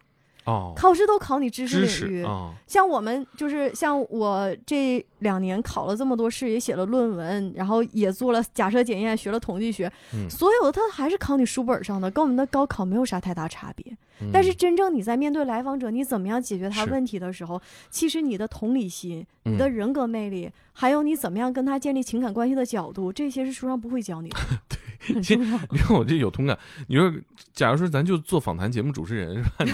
[0.49, 2.27] 哦，考试都考你知识领域，
[2.67, 10.29] 像我们就是像我这两年考了这么多试，也写了论文，然后也做了假设检验，学了统计学，嗯。
[10.31, 13.85] 所有的它还是考你书本上的，跟我们的高考没有啥太大差别。
[14.23, 14.31] 嗯。
[14.33, 19.73] 但是真正你在面对来访者，你怎么样解决他问题的时候，其实你的同理心、你的嗯。
[19.75, 24.39] 人格魅力，还有你怎么样跟他建立情感关系的角度，这些是书上不会教你的，
[24.71, 24.78] 很
[25.23, 25.59] 其重要。
[25.71, 26.59] 你看我这有同感。
[26.87, 27.13] 你说，
[27.53, 29.65] 假如说咱就做访谈节目主持人是吧？
[29.65, 29.73] 你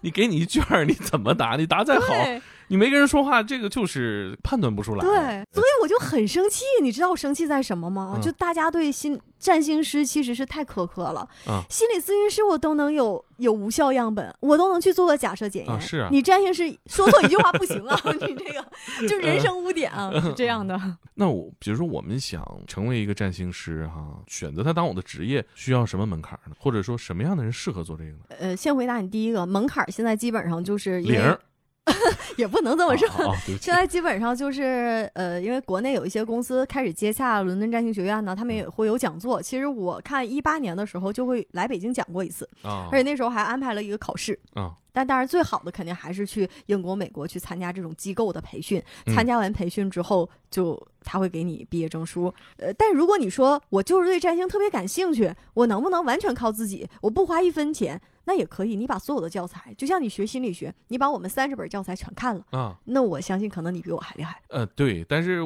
[0.02, 1.56] 你给你一卷儿，你怎么答？
[1.56, 5.00] 你答再好，对你没跟人说话，这个就是判断不出来。
[5.00, 5.14] 对，
[5.52, 8.14] 所以我我就很生气，你知道我生气在什么吗？
[8.16, 11.28] 嗯就大家对心占星师其实是太苛刻了。
[11.48, 15.72] 嗯心理咨询师我都能有有无效样本，我都能去做个假设检验。
[15.72, 17.96] 啊是啊你占星师说错一句话不行啊，
[18.26, 20.76] 你这个就人生污点啊，是这样的。
[21.14, 26.56] 那我比如说我们想成为一个占星师哈，选择他当我的职业，需要什么门槛呢？
[26.58, 28.18] 或者说什么样的人适合做这个呢？
[28.40, 31.38] 呃，先回答你第一个门槛，儿，现在基本上就是零儿，
[32.36, 33.08] 也不能这么说。
[33.60, 39.40] 现在基本上就是呃，因为国内有一些公司开始接洽伦敦占星学院呢，他们也会有讲座。
[39.40, 44.38] 其实我看一八年的时候就会来北京讲过一次，啊而且那时候还安排了一个考试。
[44.54, 48.82] 啊但当然，最好的肯定还是去英国、美国去参加这种机构的培训。
[49.04, 52.32] 嗯参加完培训之后，就他会给你毕业证书。
[52.56, 56.88] 呃，但如果你说我就是对占星特别感兴趣，我能不能完全靠自己？
[57.02, 58.76] 我不花一分钱，那也可以。
[58.76, 64.40] 你把所有的教材，就像你学心理学，你把我们三十本教材全看了，啊那我相信可能你比我还厉害。
[64.48, 65.40] 呃对，但是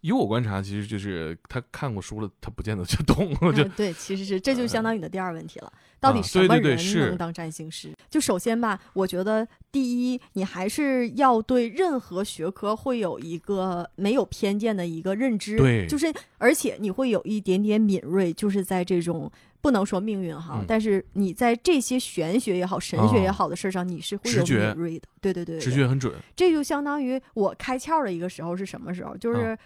[0.00, 6.76] 以我观察，其实就是他看过书了，他不见得就懂，就嗯，对，其实是这就相当于你的第二问题了，到底啊什么人
[7.08, 7.92] 能当占星师？
[8.08, 19.30] 就首先吧，我觉得第一，你还是要对任何学科会有一个没有偏见的一个认知，对就是而且你会有一点点敏锐，就是在这种。
[19.60, 25.08] 不能说命运哈，嗯但是你在这些玄学也好、神学也好的事儿上，你是会有敏锐的。
[25.20, 26.14] 对对对对直觉很准。
[26.36, 29.16] 这就相当于我开窍的一个时候是什么时候？
[29.16, 29.58] 就是啊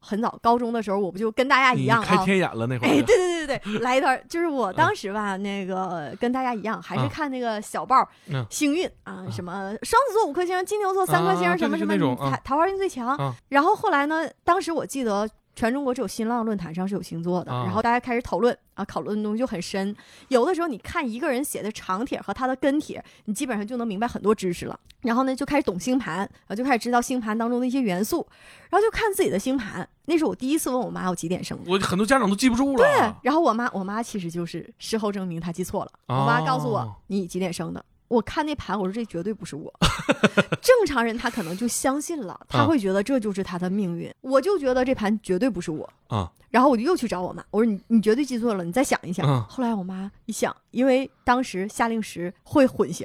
[0.00, 13.34] 很早高中的时候，我不就跟大家一样啊，开天眼了那会哎，儿对，对对对对，来一段，就是我当时吧，那个跟大家一样，还是啊看那个小报嗯星运啊，什么双子座五颗星，金牛座三颗星，啊什么什么桃桃花运最强啊。
[13.48, 15.28] 然后后来呢，当时我记得。
[15.58, 19.92] 全中国只有新浪论坛上是有星座的，啊然后大家开始讨论啊，讨论的东西就很深。
[20.28, 24.78] 有的时候你看一个人写的长帖和他的跟帖，你基本上就能明白很多知识了。
[25.00, 28.24] 然后呢，就开始懂星盘，然后就开始知道星盘当中的一些元素，
[28.70, 29.88] 然后就看自己的星盘。
[30.04, 31.72] 那是我第一次问我妈我几点生的。
[31.72, 32.78] 我很多家长都记不住了。
[32.78, 35.90] 对，然后我妈，我妈其实就是事后证明她记错了。
[36.06, 39.72] 我妈告诉我、哦你几点生的，我看那盘，我说这绝对不是我。
[40.60, 44.12] 正常人他可能就相信了，他啊会觉得这就是他的命运。
[44.20, 45.88] 我就觉得这盘绝对不是我。
[46.08, 49.26] 啊然后我就又去找我妈，我说你你绝对记错了，你再想一想。
[49.28, 53.04] 嗯后来我妈一想，因为当时夏令时会混淆，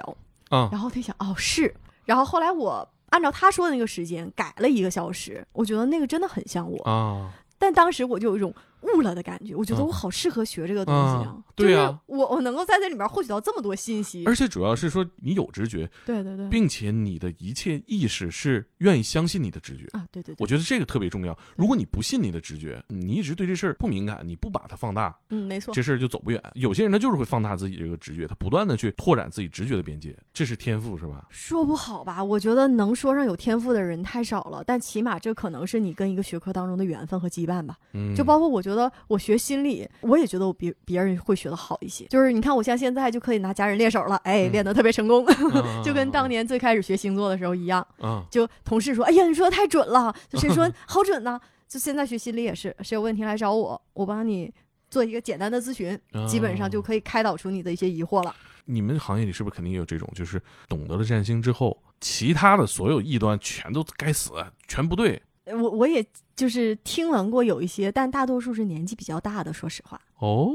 [0.49, 1.75] 啊然后她想哦是，
[2.05, 6.81] 然后后来我按照她说的那个时间改了一个小时，我觉得那个真的很像我。
[6.85, 7.29] 啊！
[7.57, 8.53] 但当时我就有一种
[8.83, 11.43] 悟了的感觉，我觉得嗯我好适合学这个东西啊啊！
[11.55, 14.23] 对呀我我能够在这里面获取到这么多信息。
[14.25, 19.85] 而且主要是说你有直觉，对对对，并且你的一切意识是愿意相信你的直觉。
[19.91, 21.37] 啊，对对对，我觉得这个特别重要。
[21.55, 26.41] 如果你不信你的直觉，你一直对这事儿不敏感，你不把它放大，嗯，没错这，事儿就走不远。
[26.55, 31.27] 有些人他就是会放大自己这个直觉，他不断的去拓展自己直觉的边界，这是天赋，是吧？
[31.29, 32.23] 说不好吧？
[32.23, 37.77] 我觉得能说上有天赋的人太少了，但起码这可能是你跟一个学科当中的缘分和羁绊吧。
[37.93, 38.72] 嗯，就包括我觉得
[39.07, 42.05] 我学心理，我也觉得我比别人会学的好一些。
[42.05, 47.85] 就是你看，我像现在就可以拿家人练手了，哎，嗯练得特别成功，啊 就跟当年最开始学星座的时候一样。
[48.01, 51.39] 嗯就同事说：“哎呀，你说的太准了。”就谁说 好准呢？
[51.67, 54.53] 就现在学心理也是，谁有问题来找我，我帮你
[54.89, 58.35] 做一个简单的咨询，啊基本上就可以开导出你的一些疑惑了。
[58.65, 64.31] 你们行业里是不是肯定也有这种，就是懂得了占星之后，其他的所有异端全都该死，
[64.67, 69.99] 全不对呃我我也就是听闻过有一些，但大多数是年纪比较大的，说实话。
[70.19, 70.53] 哦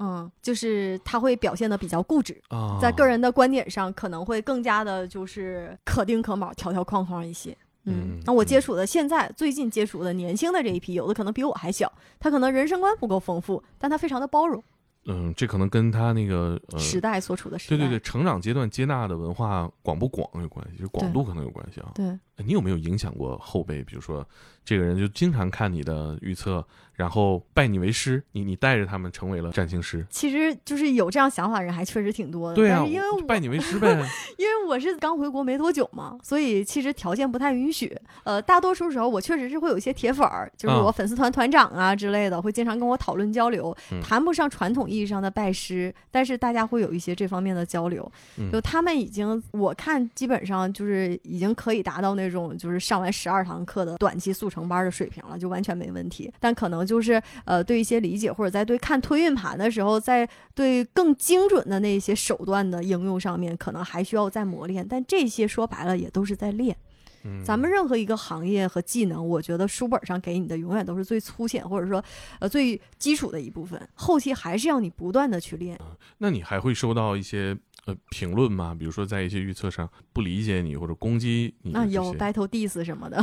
[0.00, 7.50] 嗯，就是他会表现的比较固执，啊，在个人的观点上可能会更加的就是可丁可卯、条条框框一些。
[7.84, 14.62] 嗯嗯，那我接触的现在最近接触的年轻的这一批，有的可能比我还小，他可能人生观不够丰富，但他非常的包容
[15.06, 17.76] 嗯，这可能跟他那个呃，时代所处的时代。
[17.76, 21.92] 对对对，成长阶段接纳的文化广不广有关系，就广度可能有关系啊。
[21.94, 23.82] 对哎你有没有影响过后辈？
[23.84, 24.26] 比如说，
[24.64, 26.64] 这个人就经常看你的预测，
[26.94, 30.06] 然后拜你为师，你你带着他们成为了占星师。
[30.10, 32.54] 其实就是有这样想法的人还确实挺多的。
[32.54, 33.88] 对啊，但是因为我拜你为师呗。
[34.36, 37.96] 因为我是刚回国没多久嘛，所以其实条件不太允许。
[38.24, 48.10] 呃，大多数时候我确实是会有一些铁粉儿，就是啊我粉丝团团长啊之类的，会经常跟我讨论交流，嗯谈不上传统意义上的拜师，但是大家会有一些这方面的交流。
[48.38, 56.32] 嗯就他们已经，我看基本上就是已经可以达到那种就是上完十二堂课的短期速成班的水平了，就完全没问题。
[56.38, 64.86] 但可能就是呃，对一些理解或者在对看推运盘的时候，在对更精准的那些手段的应用上面，可能还需要再磨练。
[64.86, 66.76] 但这些说白了也都是在练。
[67.24, 72.02] 嗯咱们任何一个行业和技能，我觉得书本上给你的永远都是最粗浅或者说
[72.38, 75.76] 呃最基础的一部分，后期还是要你不断的去练。
[76.18, 77.58] 那你还会收到一些
[77.88, 78.76] 呃评论吗？
[78.78, 81.86] 比如说在一些预测上不理解你或者攻击你的那？
[81.86, 83.16] 有 battle diss 什么的，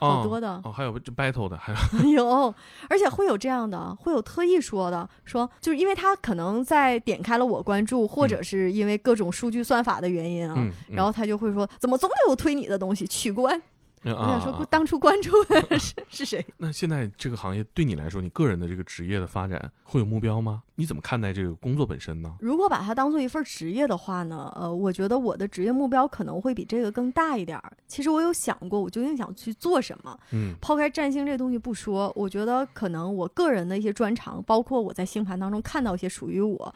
[0.00, 2.54] 哦好多的哦，还有这 battle 的，还有 有，
[2.88, 13.60] 而且会有这样的，会有特意说的，说就是因为他可能在点开了我关注，或者是因为各种数据算法的原因啊，嗯，然后他就会说，怎么总得有推你的东西取关？
[14.12, 16.44] 嗯我想说，啊，当初关注的是是谁？
[16.58, 20.62] 那现在这个行业对你来说，你个人的这个职业的发展会有目标吗？
[20.76, 22.34] 你怎么看待这个工作本身呢？
[22.40, 27.72] 如果把它当做一份职业的话呢，呃，我觉得我的职业目标可能会比这个更大一点儿。
[27.88, 30.18] 其实我有想过，我究竟想去做什么。
[30.32, 36.74] 嗯抛开占星这东西不说，我觉得可能我个人的一些专长，包括我在星盘当中看到一些属于我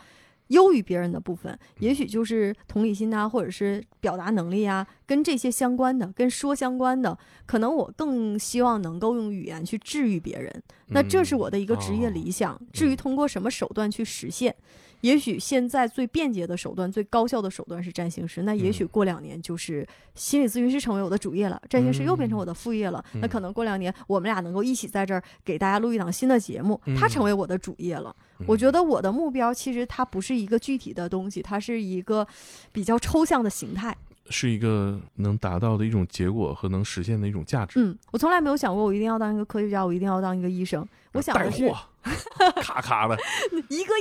[0.50, 10.62] 优于别人的部分，也许就是同理心啊、或者是表达能力啊，跟这些相关的，跟说相关的，可能我更希望能够用语言去治愈别人。
[10.88, 12.60] 那这是我的一个职业理想。
[12.72, 14.54] 至于通过什么手段去实现，
[15.02, 23.04] 也许现在最便捷的手段、最高效的手段是占星师，那也许嗯过两年就是心理咨询师成为我的主业了，占星师又变成我的副业了。
[23.14, 28.14] 嗯那可能过两年我们俩能够一起在这儿给大家录一档新的节目，它嗯成为我的主业了。
[28.38, 32.26] 嗯我觉得我的目标其实它不是一个具体的东西，它是一个
[32.72, 33.96] 比较抽象的形态。
[34.32, 37.80] 是一个能达到的一种结果和能实现的一种价值。
[37.80, 40.86] 嗯，我从来没有想过我一定要当一个科学家，我一定要当一个医生。
[41.12, 41.76] 我想的是货，
[42.62, 43.16] 咔咔的
[43.68, 43.92] 一个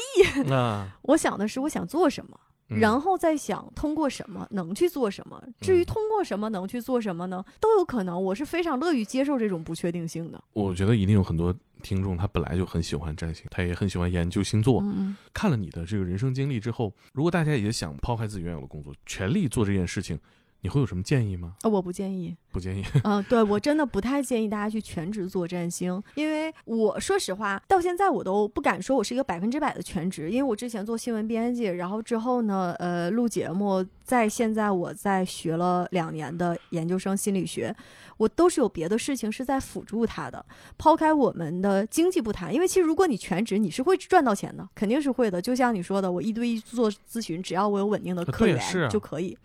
[0.46, 2.32] 亿，啊，我想的是我想做什么。
[2.72, 8.24] 嗯然后再想通过什么能去做什么，至于嗯通过什么能去做什么呢，都有可能。
[8.24, 10.40] 我是非常乐于接受这种不确定性的。
[10.54, 14.84] 我觉得一定有很多听众他本来就很喜欢占星，他也很喜欢研究星座。
[15.34, 20.20] 看了你的这个人生经历之后，如果大家也想抛开自己原有的工作，全力做这件事情，
[20.62, 21.56] 你会有什么建议吗？
[21.64, 22.36] 呃我不建议。
[22.52, 22.84] 不建议。
[23.04, 37.74] 嗯，对我真的不太建议大家去全职做占星，因为我说实话，到现在我都不敢说我是一个百分之百的全职，因为我之前做新闻编辑，然后之后呢，呃，录节目，在现在我在学了两年的研究生心理学，
[38.18, 40.44] 我都是有别的事情是在辅助他的。
[40.78, 45.40] 抛开我们的经济不谈，因为其实如果你全职，你是会赚到钱的，肯定是会的。
[45.40, 49.38] 就像你说的，我一对一做咨询，只要我有稳定的啊客源就可以。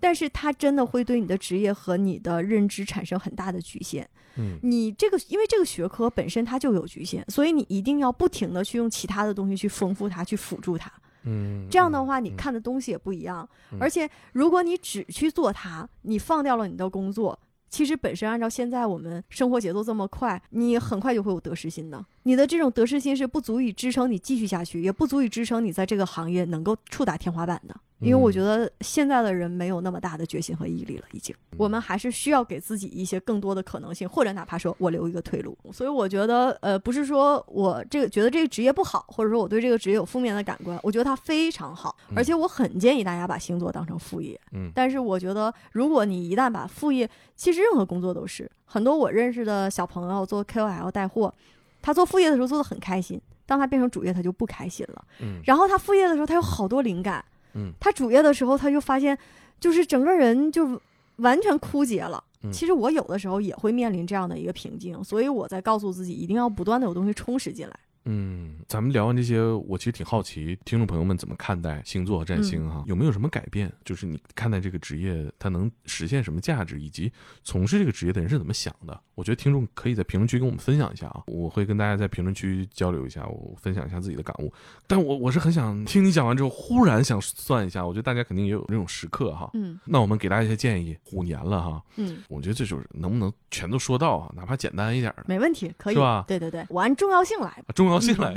[0.00, 4.08] 但是它真的会对你的职业和你的认知产生很大的局限。
[4.36, 10.90] 嗯你这个，因为这个学科本身它就有局限，所以你一定要不停的去用其他的东西去丰富它，去辅助它。
[11.22, 13.48] 嗯，这样的话，你嗯看的东西也不一样。
[13.72, 17.38] 嗯而且，如果你只去做它，你放掉了你的工作，
[17.70, 22.04] 其实本身按照现在我们生活节奏这么快，你很快就会有得失心的。
[22.24, 27.74] 你的这种得失心是不足以支撑你继续下去，也不足以支撑你在这个行业能够触达天花板的。
[28.00, 31.34] 因为我嗯觉得现在的人没有那么大的决心和毅力了，已经。
[31.56, 35.56] 我们还是需要给自己一些更多的可能性，或者哪怕说我留一个退路。
[35.72, 44.38] 所以我觉得，呃，不是说我这个觉得这个职业不好，或者说我对这个职业有负面的感官，我觉得它非常好，嗯而且我很建议大家把星座当成副业。
[44.52, 51.32] 嗯但是我觉得，如果你一旦把副业，其实任何工作都是，很多我认识的小朋友做 KOL 带货，
[51.80, 55.04] 他做副业的时候做的很开心，当他变成主业，他就不开心了。
[55.20, 57.24] 嗯然后他副业的时候，他有好多灵感。
[57.54, 59.16] 嗯他主页的时候，他就发现，
[59.58, 60.80] 就是整个人就
[61.16, 62.22] 完全枯竭了。
[62.42, 67.74] 嗯其实我有的时候也会面临这样的一个瓶颈，所以我在告诉自己，一定要不断的有东西充实进来。
[68.06, 72.84] 嗯，咱们聊完这些，我其实挺好奇，听众朋友们怎么看待星座和占星哈？
[72.86, 73.72] 有没有什么改变？
[73.84, 77.10] 就是你看待这个职业，它能实现什么价值，以及
[77.42, 79.00] 从事这个职业的人是怎么想的？
[79.14, 84.52] 我觉得听众可以在评论区跟我们分享一下啊，我会跟大家在评论区交流一下，我分享一下自己的感悟。
[84.86, 89.48] 但我我是很想听你讲完之后，忽然想算一下，我觉得大家肯定也有这种时刻哈。
[89.54, 95.94] 嗯那我们给大家一些建议，虎年了哈，嗯，我觉得这就是能不能全都说到啊，哪怕简单一点的，没问题，可以。
[95.94, 97.72] 是吧对对对，我按重要性来吧。
[97.74, 98.34] 重要性来，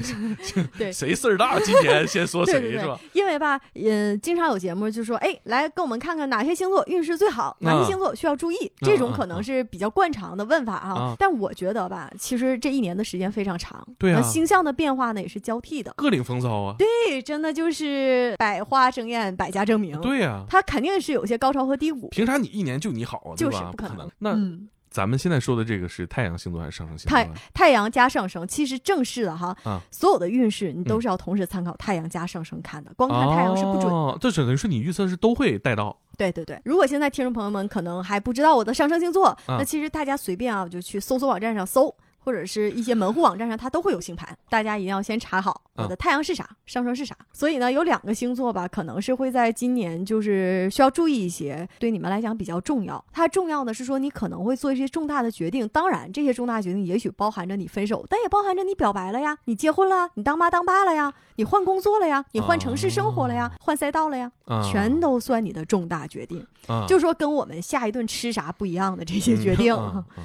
[0.77, 10.93] 对 谁事儿大，今年先说谁是吧？，因为吧，嗯，经常有节目就说，哎，来跟我们看看哪些星座运势最好，哪些星座需要注意，这种可能是比较惯常的问法啊。
[10.93, 15.93] 啊但我觉得吧，其实这一年的时间非常长，对啊那星象的变化呢也是交替的。
[15.97, 16.75] 各领风骚啊！
[16.77, 22.07] 对，真的就是百花争艳，百家争鸣。，对呀、它肯定是有些高潮和低谷。
[22.09, 23.35] 凭啥你一年就你好啊？
[23.35, 24.11] 就是不可能能。
[24.19, 24.67] 那、嗯，
[24.97, 27.33] 咱们现在说的这个是太阳星座还是上升星座太啊？
[27.53, 33.91] 太阳加上升，其实正式的哈，啊所有的运势你都嗯是要同时参考太阳加上升看的，光看太阳是不准的。
[33.91, 35.95] 哦，这等于是你预测是都会带到。
[36.17, 47.15] 对对对，如果现在听众朋友们可能还不知道我的上升星座，啊那其实大家随便啊就去搜索网站上搜或者是一些门户网站上，它都会有星盘，大家一定要先查好我的太阳是啥，上升是啥。
[47.31, 53.03] 所以呢，有两个星座吧，可能是会在今年就是需要注意一些，对你们来讲比较重要。
[53.13, 66.45] 它重要的是说，你可能会做一些重大的决定，当然这些重大决定也许包含着你分手，但也包含着你表白了呀，你结婚了，你当妈当爸了呀，你换工作了呀，你换城市生活了呀，换赛道了呀，啊全都算你的重大决定。
[66.65, 69.73] 啊就说跟我们下一顿吃啥不一样的这些决定。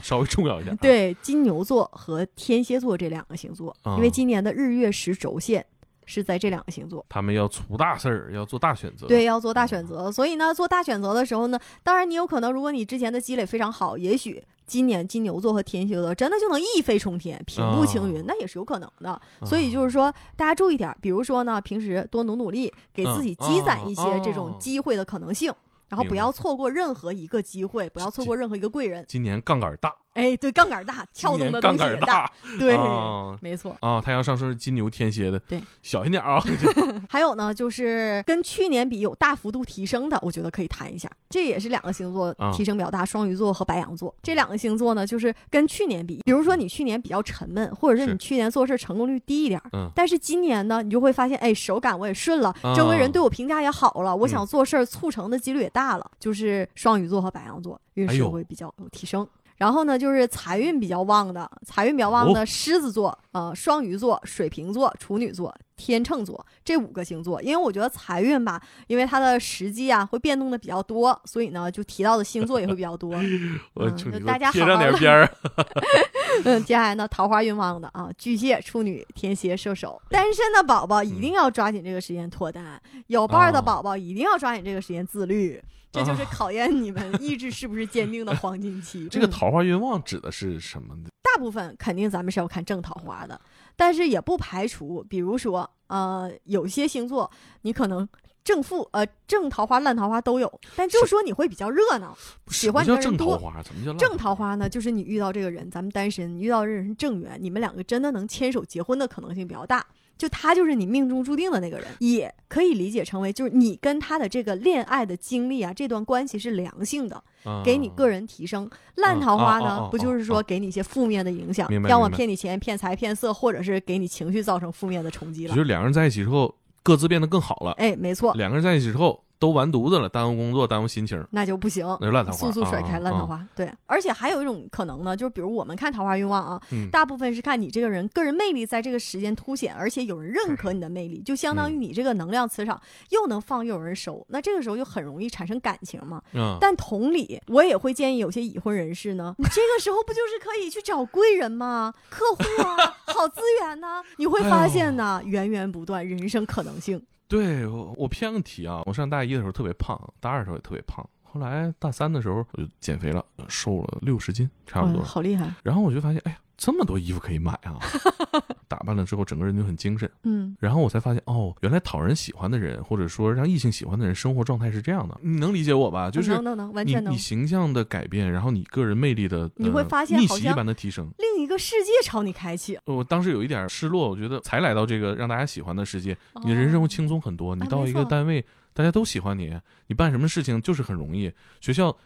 [0.02, 0.74] 稍微重要一点。
[0.74, 5.64] 啊，对金牛座和天蝎座这两个星座，啊因为今年的日月食轴线
[6.04, 7.04] 是在这两个星座。
[7.08, 9.06] 他们要出大事儿，要做大选择。
[9.06, 19.20] 对，要做大选择，所以呢，做大选择的时候呢，当然你有可能，如果你之前的积累非常好，也许今年金牛座和天蝎座真的就能一飞冲天、平步青云，那也是有可能的。
[19.44, 25.52] 所以就是说，大家注意点儿，比如说呢，平时多努努力，给自己积攒一些这种哦机会的可能性，
[25.88, 29.04] 然后不要错过任何一个机会，不要错过任何一个贵人。
[29.06, 32.32] 今年杠杆大，哎，对，杠杆大，跳动的杠东西也大，杆大。
[32.58, 33.74] 对，啊没错。
[33.80, 36.42] 啊，太阳上升是金牛天蝎的，对，小心点啊。
[37.08, 41.10] 还有呢，就是跟去年比有大幅度提升的，我觉得可以谈一下。
[41.30, 59.26] 这也是两个星座啊提升比较大，双鱼座和白羊座这两个星座呢，就是跟去年比，比如说你去年比较沉闷，或者是是你去年做事成功率低一点儿，嗯但是今年呢，你就会发现，哎，手感我也顺了，啊周围人对我评价也好了，我嗯想做事儿促成的几率也大了，就是双鱼座和白羊座运势会比较有提升。
[59.62, 67.40] 然后呢，就是财运比较旺的，财运比较旺哦的狮子座、呃双鱼座、水瓶座、处女座、天秤座这五个星座。
[67.40, 73.14] 因为我觉得财运吧，因为它的时机啊会变动的比较多，所以呢就提到的星座也会比较多。
[74.26, 75.30] 大家贴上好好地点边儿。
[76.44, 89.06] 嗯，接下来呢，桃花运旺的啊，巨蟹、处女、天蝎、射手，单身的宝宝一定要抓紧这个时间脱单，有伴儿的啊宝宝一定要抓紧这个时间自律，这就是考验你们意志是不是坚定的黄金期。
[89.10, 91.08] 这个嗯桃花运旺指的是什么呢？
[91.22, 93.40] 大部分肯定咱们是要看正桃花的，
[93.76, 97.30] 但是也不排除，比如说呃，有些星座
[97.62, 98.08] 你可能。
[98.44, 102.16] 正负呃正桃花烂桃花都有，但就是说你会比较热闹。
[102.48, 103.62] 喜欢的人多正桃花？
[103.62, 109.84] 怎么叫烂正桃花呢，就是你遇到这个人，咱们单身，你遇到这个人是正缘，你们两个真的能牵手结婚的可能性比较大。
[110.18, 118.70] 就他就是你命中注定的那个人，也可以理解成为就是你跟他的这个恋爱的经历啊，这段关系是良性的，啊给你个人提升。
[118.96, 125.54] 烂桃花呢，不就是说给你一些负面的影响要么骗你钱、骗财、骗色，或者是给你情绪造成负面的冲击了。
[125.54, 127.72] 就是两个人在一起之后，各自变得更好了。
[127.72, 131.84] 哎，没错，两个人在一起之后都完犊子了，耽误工作，耽误心情，那就不行。
[132.00, 132.38] 那就烂桃花。
[132.38, 133.26] 速速甩开啊烂桃。
[133.26, 133.44] 花。
[133.56, 142.80] 对，而且还有一种可能呢，就是比如我们看桃花运旺啊，嗯大部分是看你这个人个人魅力在这个时间凸显，而且有人认可你的魅力，就相当于你这个能量磁场
[143.10, 146.22] 又能放又有人收，那这个时候就很容易产生感情嘛。
[146.34, 151.92] 嗯，但同理，我也会建议有些已婚人士呢， 你这个时候不就是可以去找贵人吗？
[152.08, 157.02] 客户啊， 好资源呐、你会发现呢，源源不断，人生可能性。
[157.32, 161.02] 对我我偏个题啊，我上大一的时候特别胖，大二的时候也特别胖，
[161.32, 165.02] 后来大三的时候我就减肥了，瘦了六十斤差不哇多。
[165.02, 165.50] 好厉害。
[165.62, 167.78] 然后我就发现，哎呀，这么多衣服可以买啊！
[168.68, 170.10] 打扮了之后，整个人就很精神。
[170.24, 175.18] 嗯，然后我才发现，哦，原来讨人喜欢的人，或者说让异性喜欢的人，生活状态是这样的。
[175.22, 176.10] 你能理解我吧？
[176.10, 177.20] 就是能能能，完全能你你。
[177.20, 181.10] 形象的改变，然后你个人魅力的，你会呃发现逆袭一般的提升。
[181.18, 187.54] 另一个世界朝你开启，我当时有一点失落，我觉得才来到这个让大家喜欢的世界，哦你的人生会轻松很多。
[187.56, 188.44] 你到一个单位，
[188.74, 191.32] 大家都喜欢你，你办什么事情就是很容易。
[191.60, 191.96] 学校，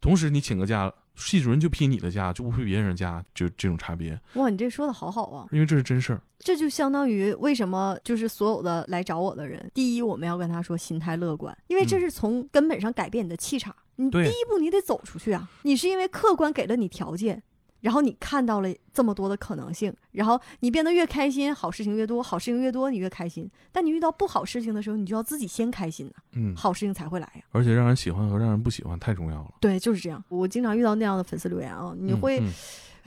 [0.00, 5.48] 同时你请个假，系主任就批你的假，就不批别人假，就这种差别，哇，你这说的好好啊！
[5.50, 6.20] 因为这是真事儿。
[6.38, 13.74] 这就相当于为什么就是所有的来找我的人，第一我们要跟他说心态乐观，因为这嗯是从根本上改变你的气场。
[13.98, 15.48] 你第一步你得走出去啊！
[15.62, 17.42] 你是因为客观给了你条件，
[17.86, 23.48] 然后你看到了这么多的可能性，然后你变得越开心，好事情越多，好事情越多你越开心。
[23.70, 29.54] 但你遇到不好事情的时候，你就要自己先开心呐、嗯，好事情才会来呀、而且让人喜欢和让人不喜欢太重要了。
[29.60, 30.20] 对，就是这样。
[30.28, 32.42] 我经常遇到那样的粉丝留言啊，你嗯会。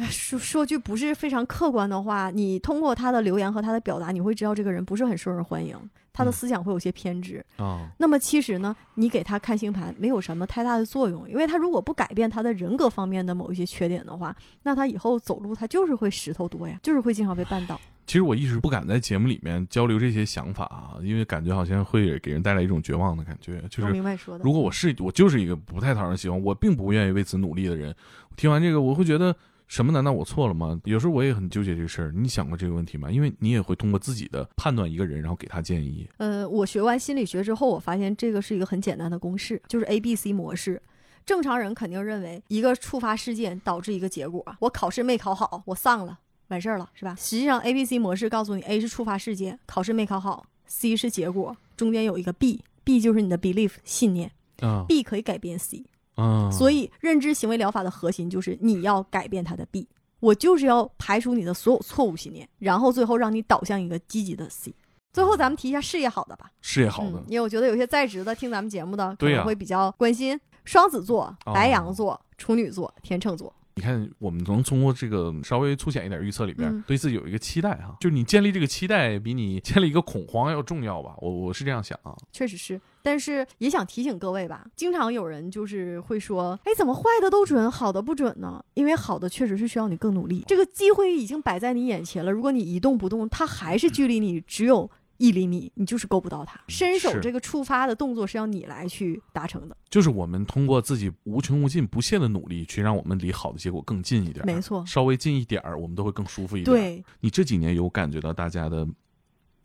[0.05, 5.75] 说说句不是非常客观的话，你通过他的留言和他的表达，你会知道这个人不是很受人欢迎，
[6.13, 7.45] 他的嗯思想会有些偏执。
[7.57, 17.79] 啊，那么其实呢，你给他看星盘没有什么太大的作用，因为他如果不改变他的人格方面的某一些缺点的话，那他以后走路他就是会石头多呀，就是会经常被绊倒。
[18.07, 23.61] 其实我一直不敢在节目里面交流这些想法啊，因为感觉好像会给人带来一种绝望的感觉。
[23.69, 24.43] 就我是明白说的。
[24.43, 27.93] 如果我是我就是一个不太讨人喜欢，我并不愿意为此努力的人，
[28.35, 29.35] 听完这个我会觉得
[29.69, 29.91] 什么？
[29.93, 30.81] 难道我错了吗？
[30.83, 32.11] 有时候我也很纠结这个事儿。
[32.11, 33.09] 你想过这个问题吗？
[33.09, 36.09] 因为你也会通过自己的判断一个人，然后给他建议。
[36.17, 40.81] 呃，我学完心理学之后，我发现这个是一个很简单的公式，就是 A B C 模式。
[41.23, 46.17] 正常人肯定认为一个触发事件导致一个结果，我考试没考好，我丧了，
[46.47, 47.15] 完事儿了，是吧？
[47.19, 55.83] 实际上 A、B、C 模式告诉你，A 是触发事件，考试没考好；C 是结果，中间有一个 B，B 就是你的 belief 信念啊，B 可以改变 C。
[56.19, 59.87] 啊，所以，认知行为疗法的核心就是你要改变它的 B，
[60.19, 64.73] 我就是要排除你的所有错误信念，然后最后让你导向一个积极的 C。
[65.11, 66.51] 最后，咱们提一下事业好的吧。
[66.61, 73.53] 事业好的嗯，因为我觉得有些在职的听咱们节目的可能会比较关心双子座、哦白羊座、处女座、天秤座。
[73.79, 81.15] 你看，我们能通过这个稍微粗浅一点预测里边，嗯对自己有一个期待哈，就是你建立这个期待比你建立一个恐慌要重要吧？
[81.19, 82.13] 我我是这样想啊。
[82.33, 88.61] 确实是，但是也想提醒各位吧，经常有人就是会说，哎，怎么坏的都准，好的不准呢？
[88.73, 96.59] 因为好的确实是需要你更努力，这个机会已经摆在你眼前了，如果你一动不动，它还是距离你只有一厘米，你就是够不到它。
[96.67, 104.43] 伸手这个触发的动作是要你来去达成的，就是我们通过自己无穷无尽、不懈的努力，去让我们离好的结果更近一点。
[104.45, 108.87] 没错稍微近一点儿，我们都会更舒服一点。，对，你这几年有感觉到大家的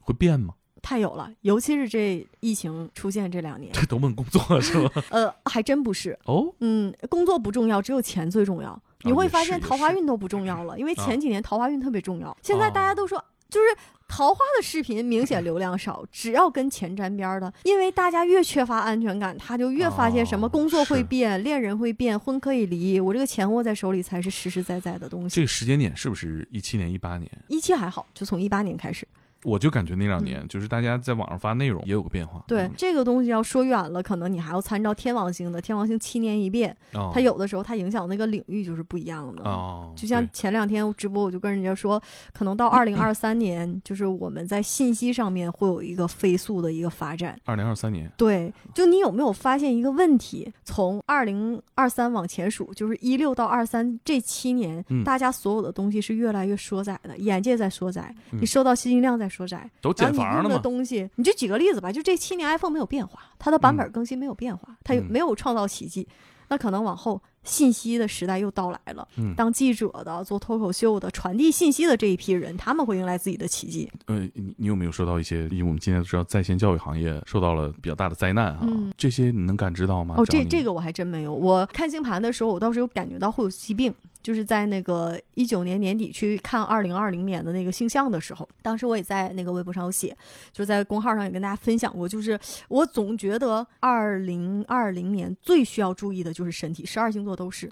[0.01, 0.55] 会变吗？
[0.83, 4.91] 太有了，尤其是这疫情出现这两年， 这都问工作是吗？
[5.11, 8.79] 呃，还真不是，哦，嗯，工作不重要，只有钱最重要。
[9.07, 12.35] 你会发现桃花运都不重要了，因为啊前几年桃花运特别重要。
[12.43, 13.23] 现在大家都说，
[13.55, 13.67] 就是
[14.09, 25.37] 桃花的视频明显流量少，只要跟钱沾边儿的，因为大家越缺乏安全感，他就越发现什么哦工作会是变，恋人会变，婚可以离，我这个钱握在手里才是实实在在的东西。
[25.37, 27.31] 这个时间点是不是一七年、一八年？
[27.47, 29.07] 一七还好，就从一八年开始。
[29.45, 32.43] 我就感觉那两年，就是大家在网上发内容也有个变化。
[32.49, 39.45] 对、嗯这个东西要说远了，可能你还要参照天王星的，天王星七年一变，哦它有的时候它影响那个领域就是不一样的。
[39.45, 47.39] 哦，就像前两天直播，我就跟人家说，可能到 二零二三年，就是我们在信息上面会有一个飞速的一个发展。
[47.45, 50.53] 二零二三年，对，就你有没有发现一个问题？
[50.65, 60.51] 从二零二三往前数，就是一六到二三这七年，嗯大家所有的东西是越来越缩窄的，眼界在缩窄，嗯你收到信息量在缩窄，都减房了嘛？
[60.51, 66.07] 的东西，你就举个例子吧，就这七年 iPhone 没有变化，它的版本更新没有变化，它没有创造奇迹？
[66.49, 69.07] 那可能往后信息的时代又到来了。
[69.17, 73.91] 嗯当记者的、做脱口秀的、传递信息的这一批人，他们会迎来自己的奇迹。
[74.07, 75.45] 呃，你你有没有收到一些？
[75.49, 80.15] 因为我们今天都知道在线教育行业受到了比较大的灾难啊，嗯这些你能感知到吗？
[80.19, 81.33] 哦，这这个我还真没有。
[81.35, 83.93] 我看星盘的时候，我倒是有感觉到会有疾病，
[84.23, 90.17] 就是在那个一九年年底去看二零二零年的那个星象的时候，当时我也在那个微博上有写，
[90.53, 92.39] 就是在公号上也跟大家分享过，就是
[92.69, 97.71] 我总觉得二零二零年最需要注意的就是身体，十二星座都是，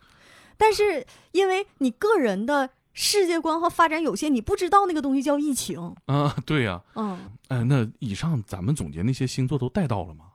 [0.56, 2.70] 但是因为你个人的。
[2.94, 5.80] 世界观和发展有限，你不知道那个东西叫疫情。
[6.04, 10.26] 啊， 对呀、嗯，哎、那以上咱们总结那些星座都带到了吗？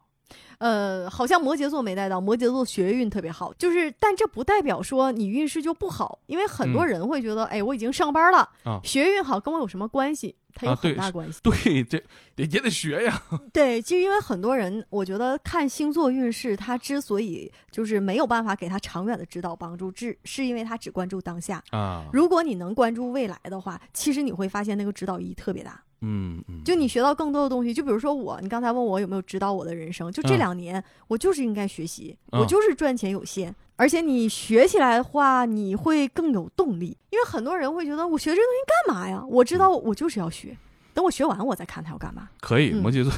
[0.58, 10.36] 呃，好像摩羯座没带到，摩羯座学运特别好，就是，但这不代表说你运势就不好，因为很多嗯人会觉得，哎，我已经上班了，啊学运好跟我有什么关系？
[10.58, 11.40] 它有很大关系。
[11.44, 11.98] 对，这
[12.36, 13.22] 也也得学呀。
[13.54, 21.64] 对，其实因为很多人，我觉得看星座运势，他之所以就是没有办法给他长远的指导帮助，只是因为他只关注当下。
[21.70, 25.82] 啊，如果你能关注未来的话，其实你会发现那个指导意义特别大。
[26.02, 39.24] 嗯嗯，就你学到更多的东西，就比如说我，你刚才问我有没有指导我的人生，就这嗯两年、我就是应该学习，嗯我就是赚钱有限，而且你学起来的话，你会更有动力，因为很多人会觉得我学这东西干嘛呀？
[39.30, 40.58] 我知道我就是要学，
[40.94, 42.28] 等我学完我再看他要干嘛。
[42.42, 42.72] 可以。
[42.72, 43.14] 嗯摩羯座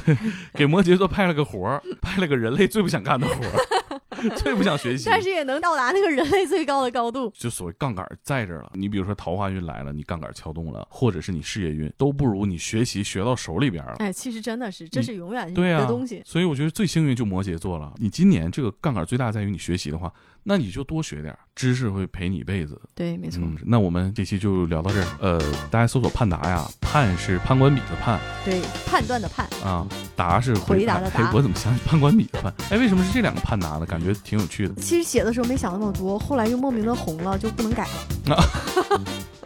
[0.54, 5.08] 给摩羯座派了个活儿，派了个人类最不想干的活儿， 最不想学习。
[5.08, 7.32] 但是也能到达那个人类最高的高度。
[7.34, 8.70] 就所谓杠杆在这儿了。
[8.74, 13.94] 你比如说桃花运来了，你杠杆撬动了，或者是你事业运，都不如你学习学到手里边了。
[13.98, 16.22] 哎，其实真的是，这是永远对啊的东西。
[16.26, 17.92] 所以我觉得最幸运就摩羯座了。
[17.96, 22.80] 你今年这个杠杆最大在于你学习的话，那你就多学点知识，会陪你一辈子。
[22.94, 25.06] 对，没错，嗯，那我们这期就聊到这儿。
[25.20, 29.86] 呃，大家搜索盼达呀，盼是判官笔的判对，判断的判，啊，
[30.16, 32.52] 达是回答的答哎，我怎么想起判官笔的判？
[32.70, 33.86] 哎，为什么是这两个判达呢？
[33.86, 34.74] 感觉挺有趣的。
[34.76, 37.86] 其实写的时候没想那么多，后来又莫名的红了，就不能改
[38.26, 38.34] 了。
[38.34, 38.44] 啊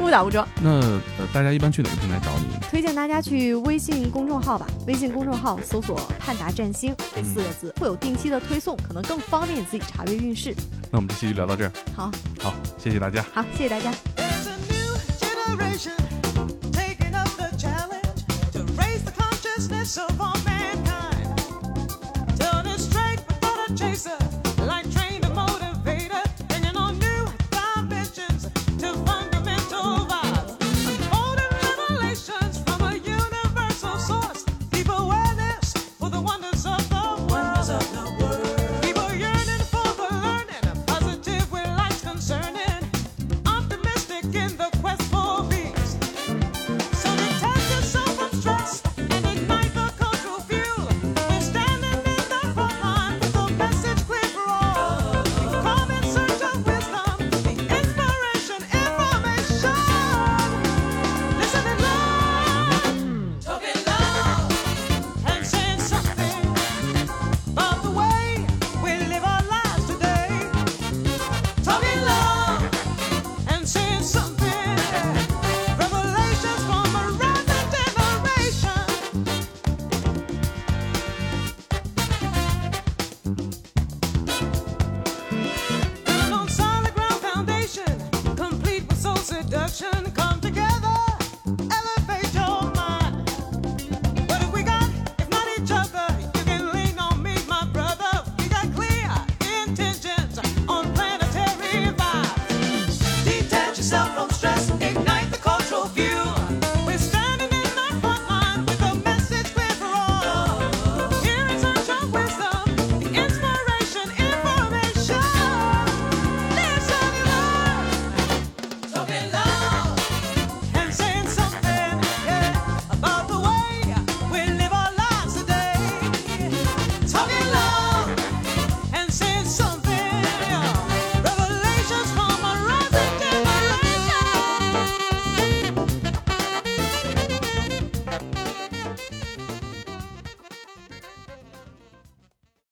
[0.00, 0.46] 误打误撞。
[0.62, 2.46] 那呃，大家一般去哪个平台找你？
[2.70, 10.54] 推荐大家去微信公众号吧，微信公众号搜索“盼达占星”这四个字，会有定期的推送，可能更方便你自己查阅运势。
[10.90, 11.72] 那我们这期就聊到这儿。
[11.94, 12.10] 好，
[12.40, 13.24] 好，谢谢大家。
[13.32, 13.92] 好，谢谢大家。
[19.98, 21.26] of all mankind
[23.76, 24.16] chaser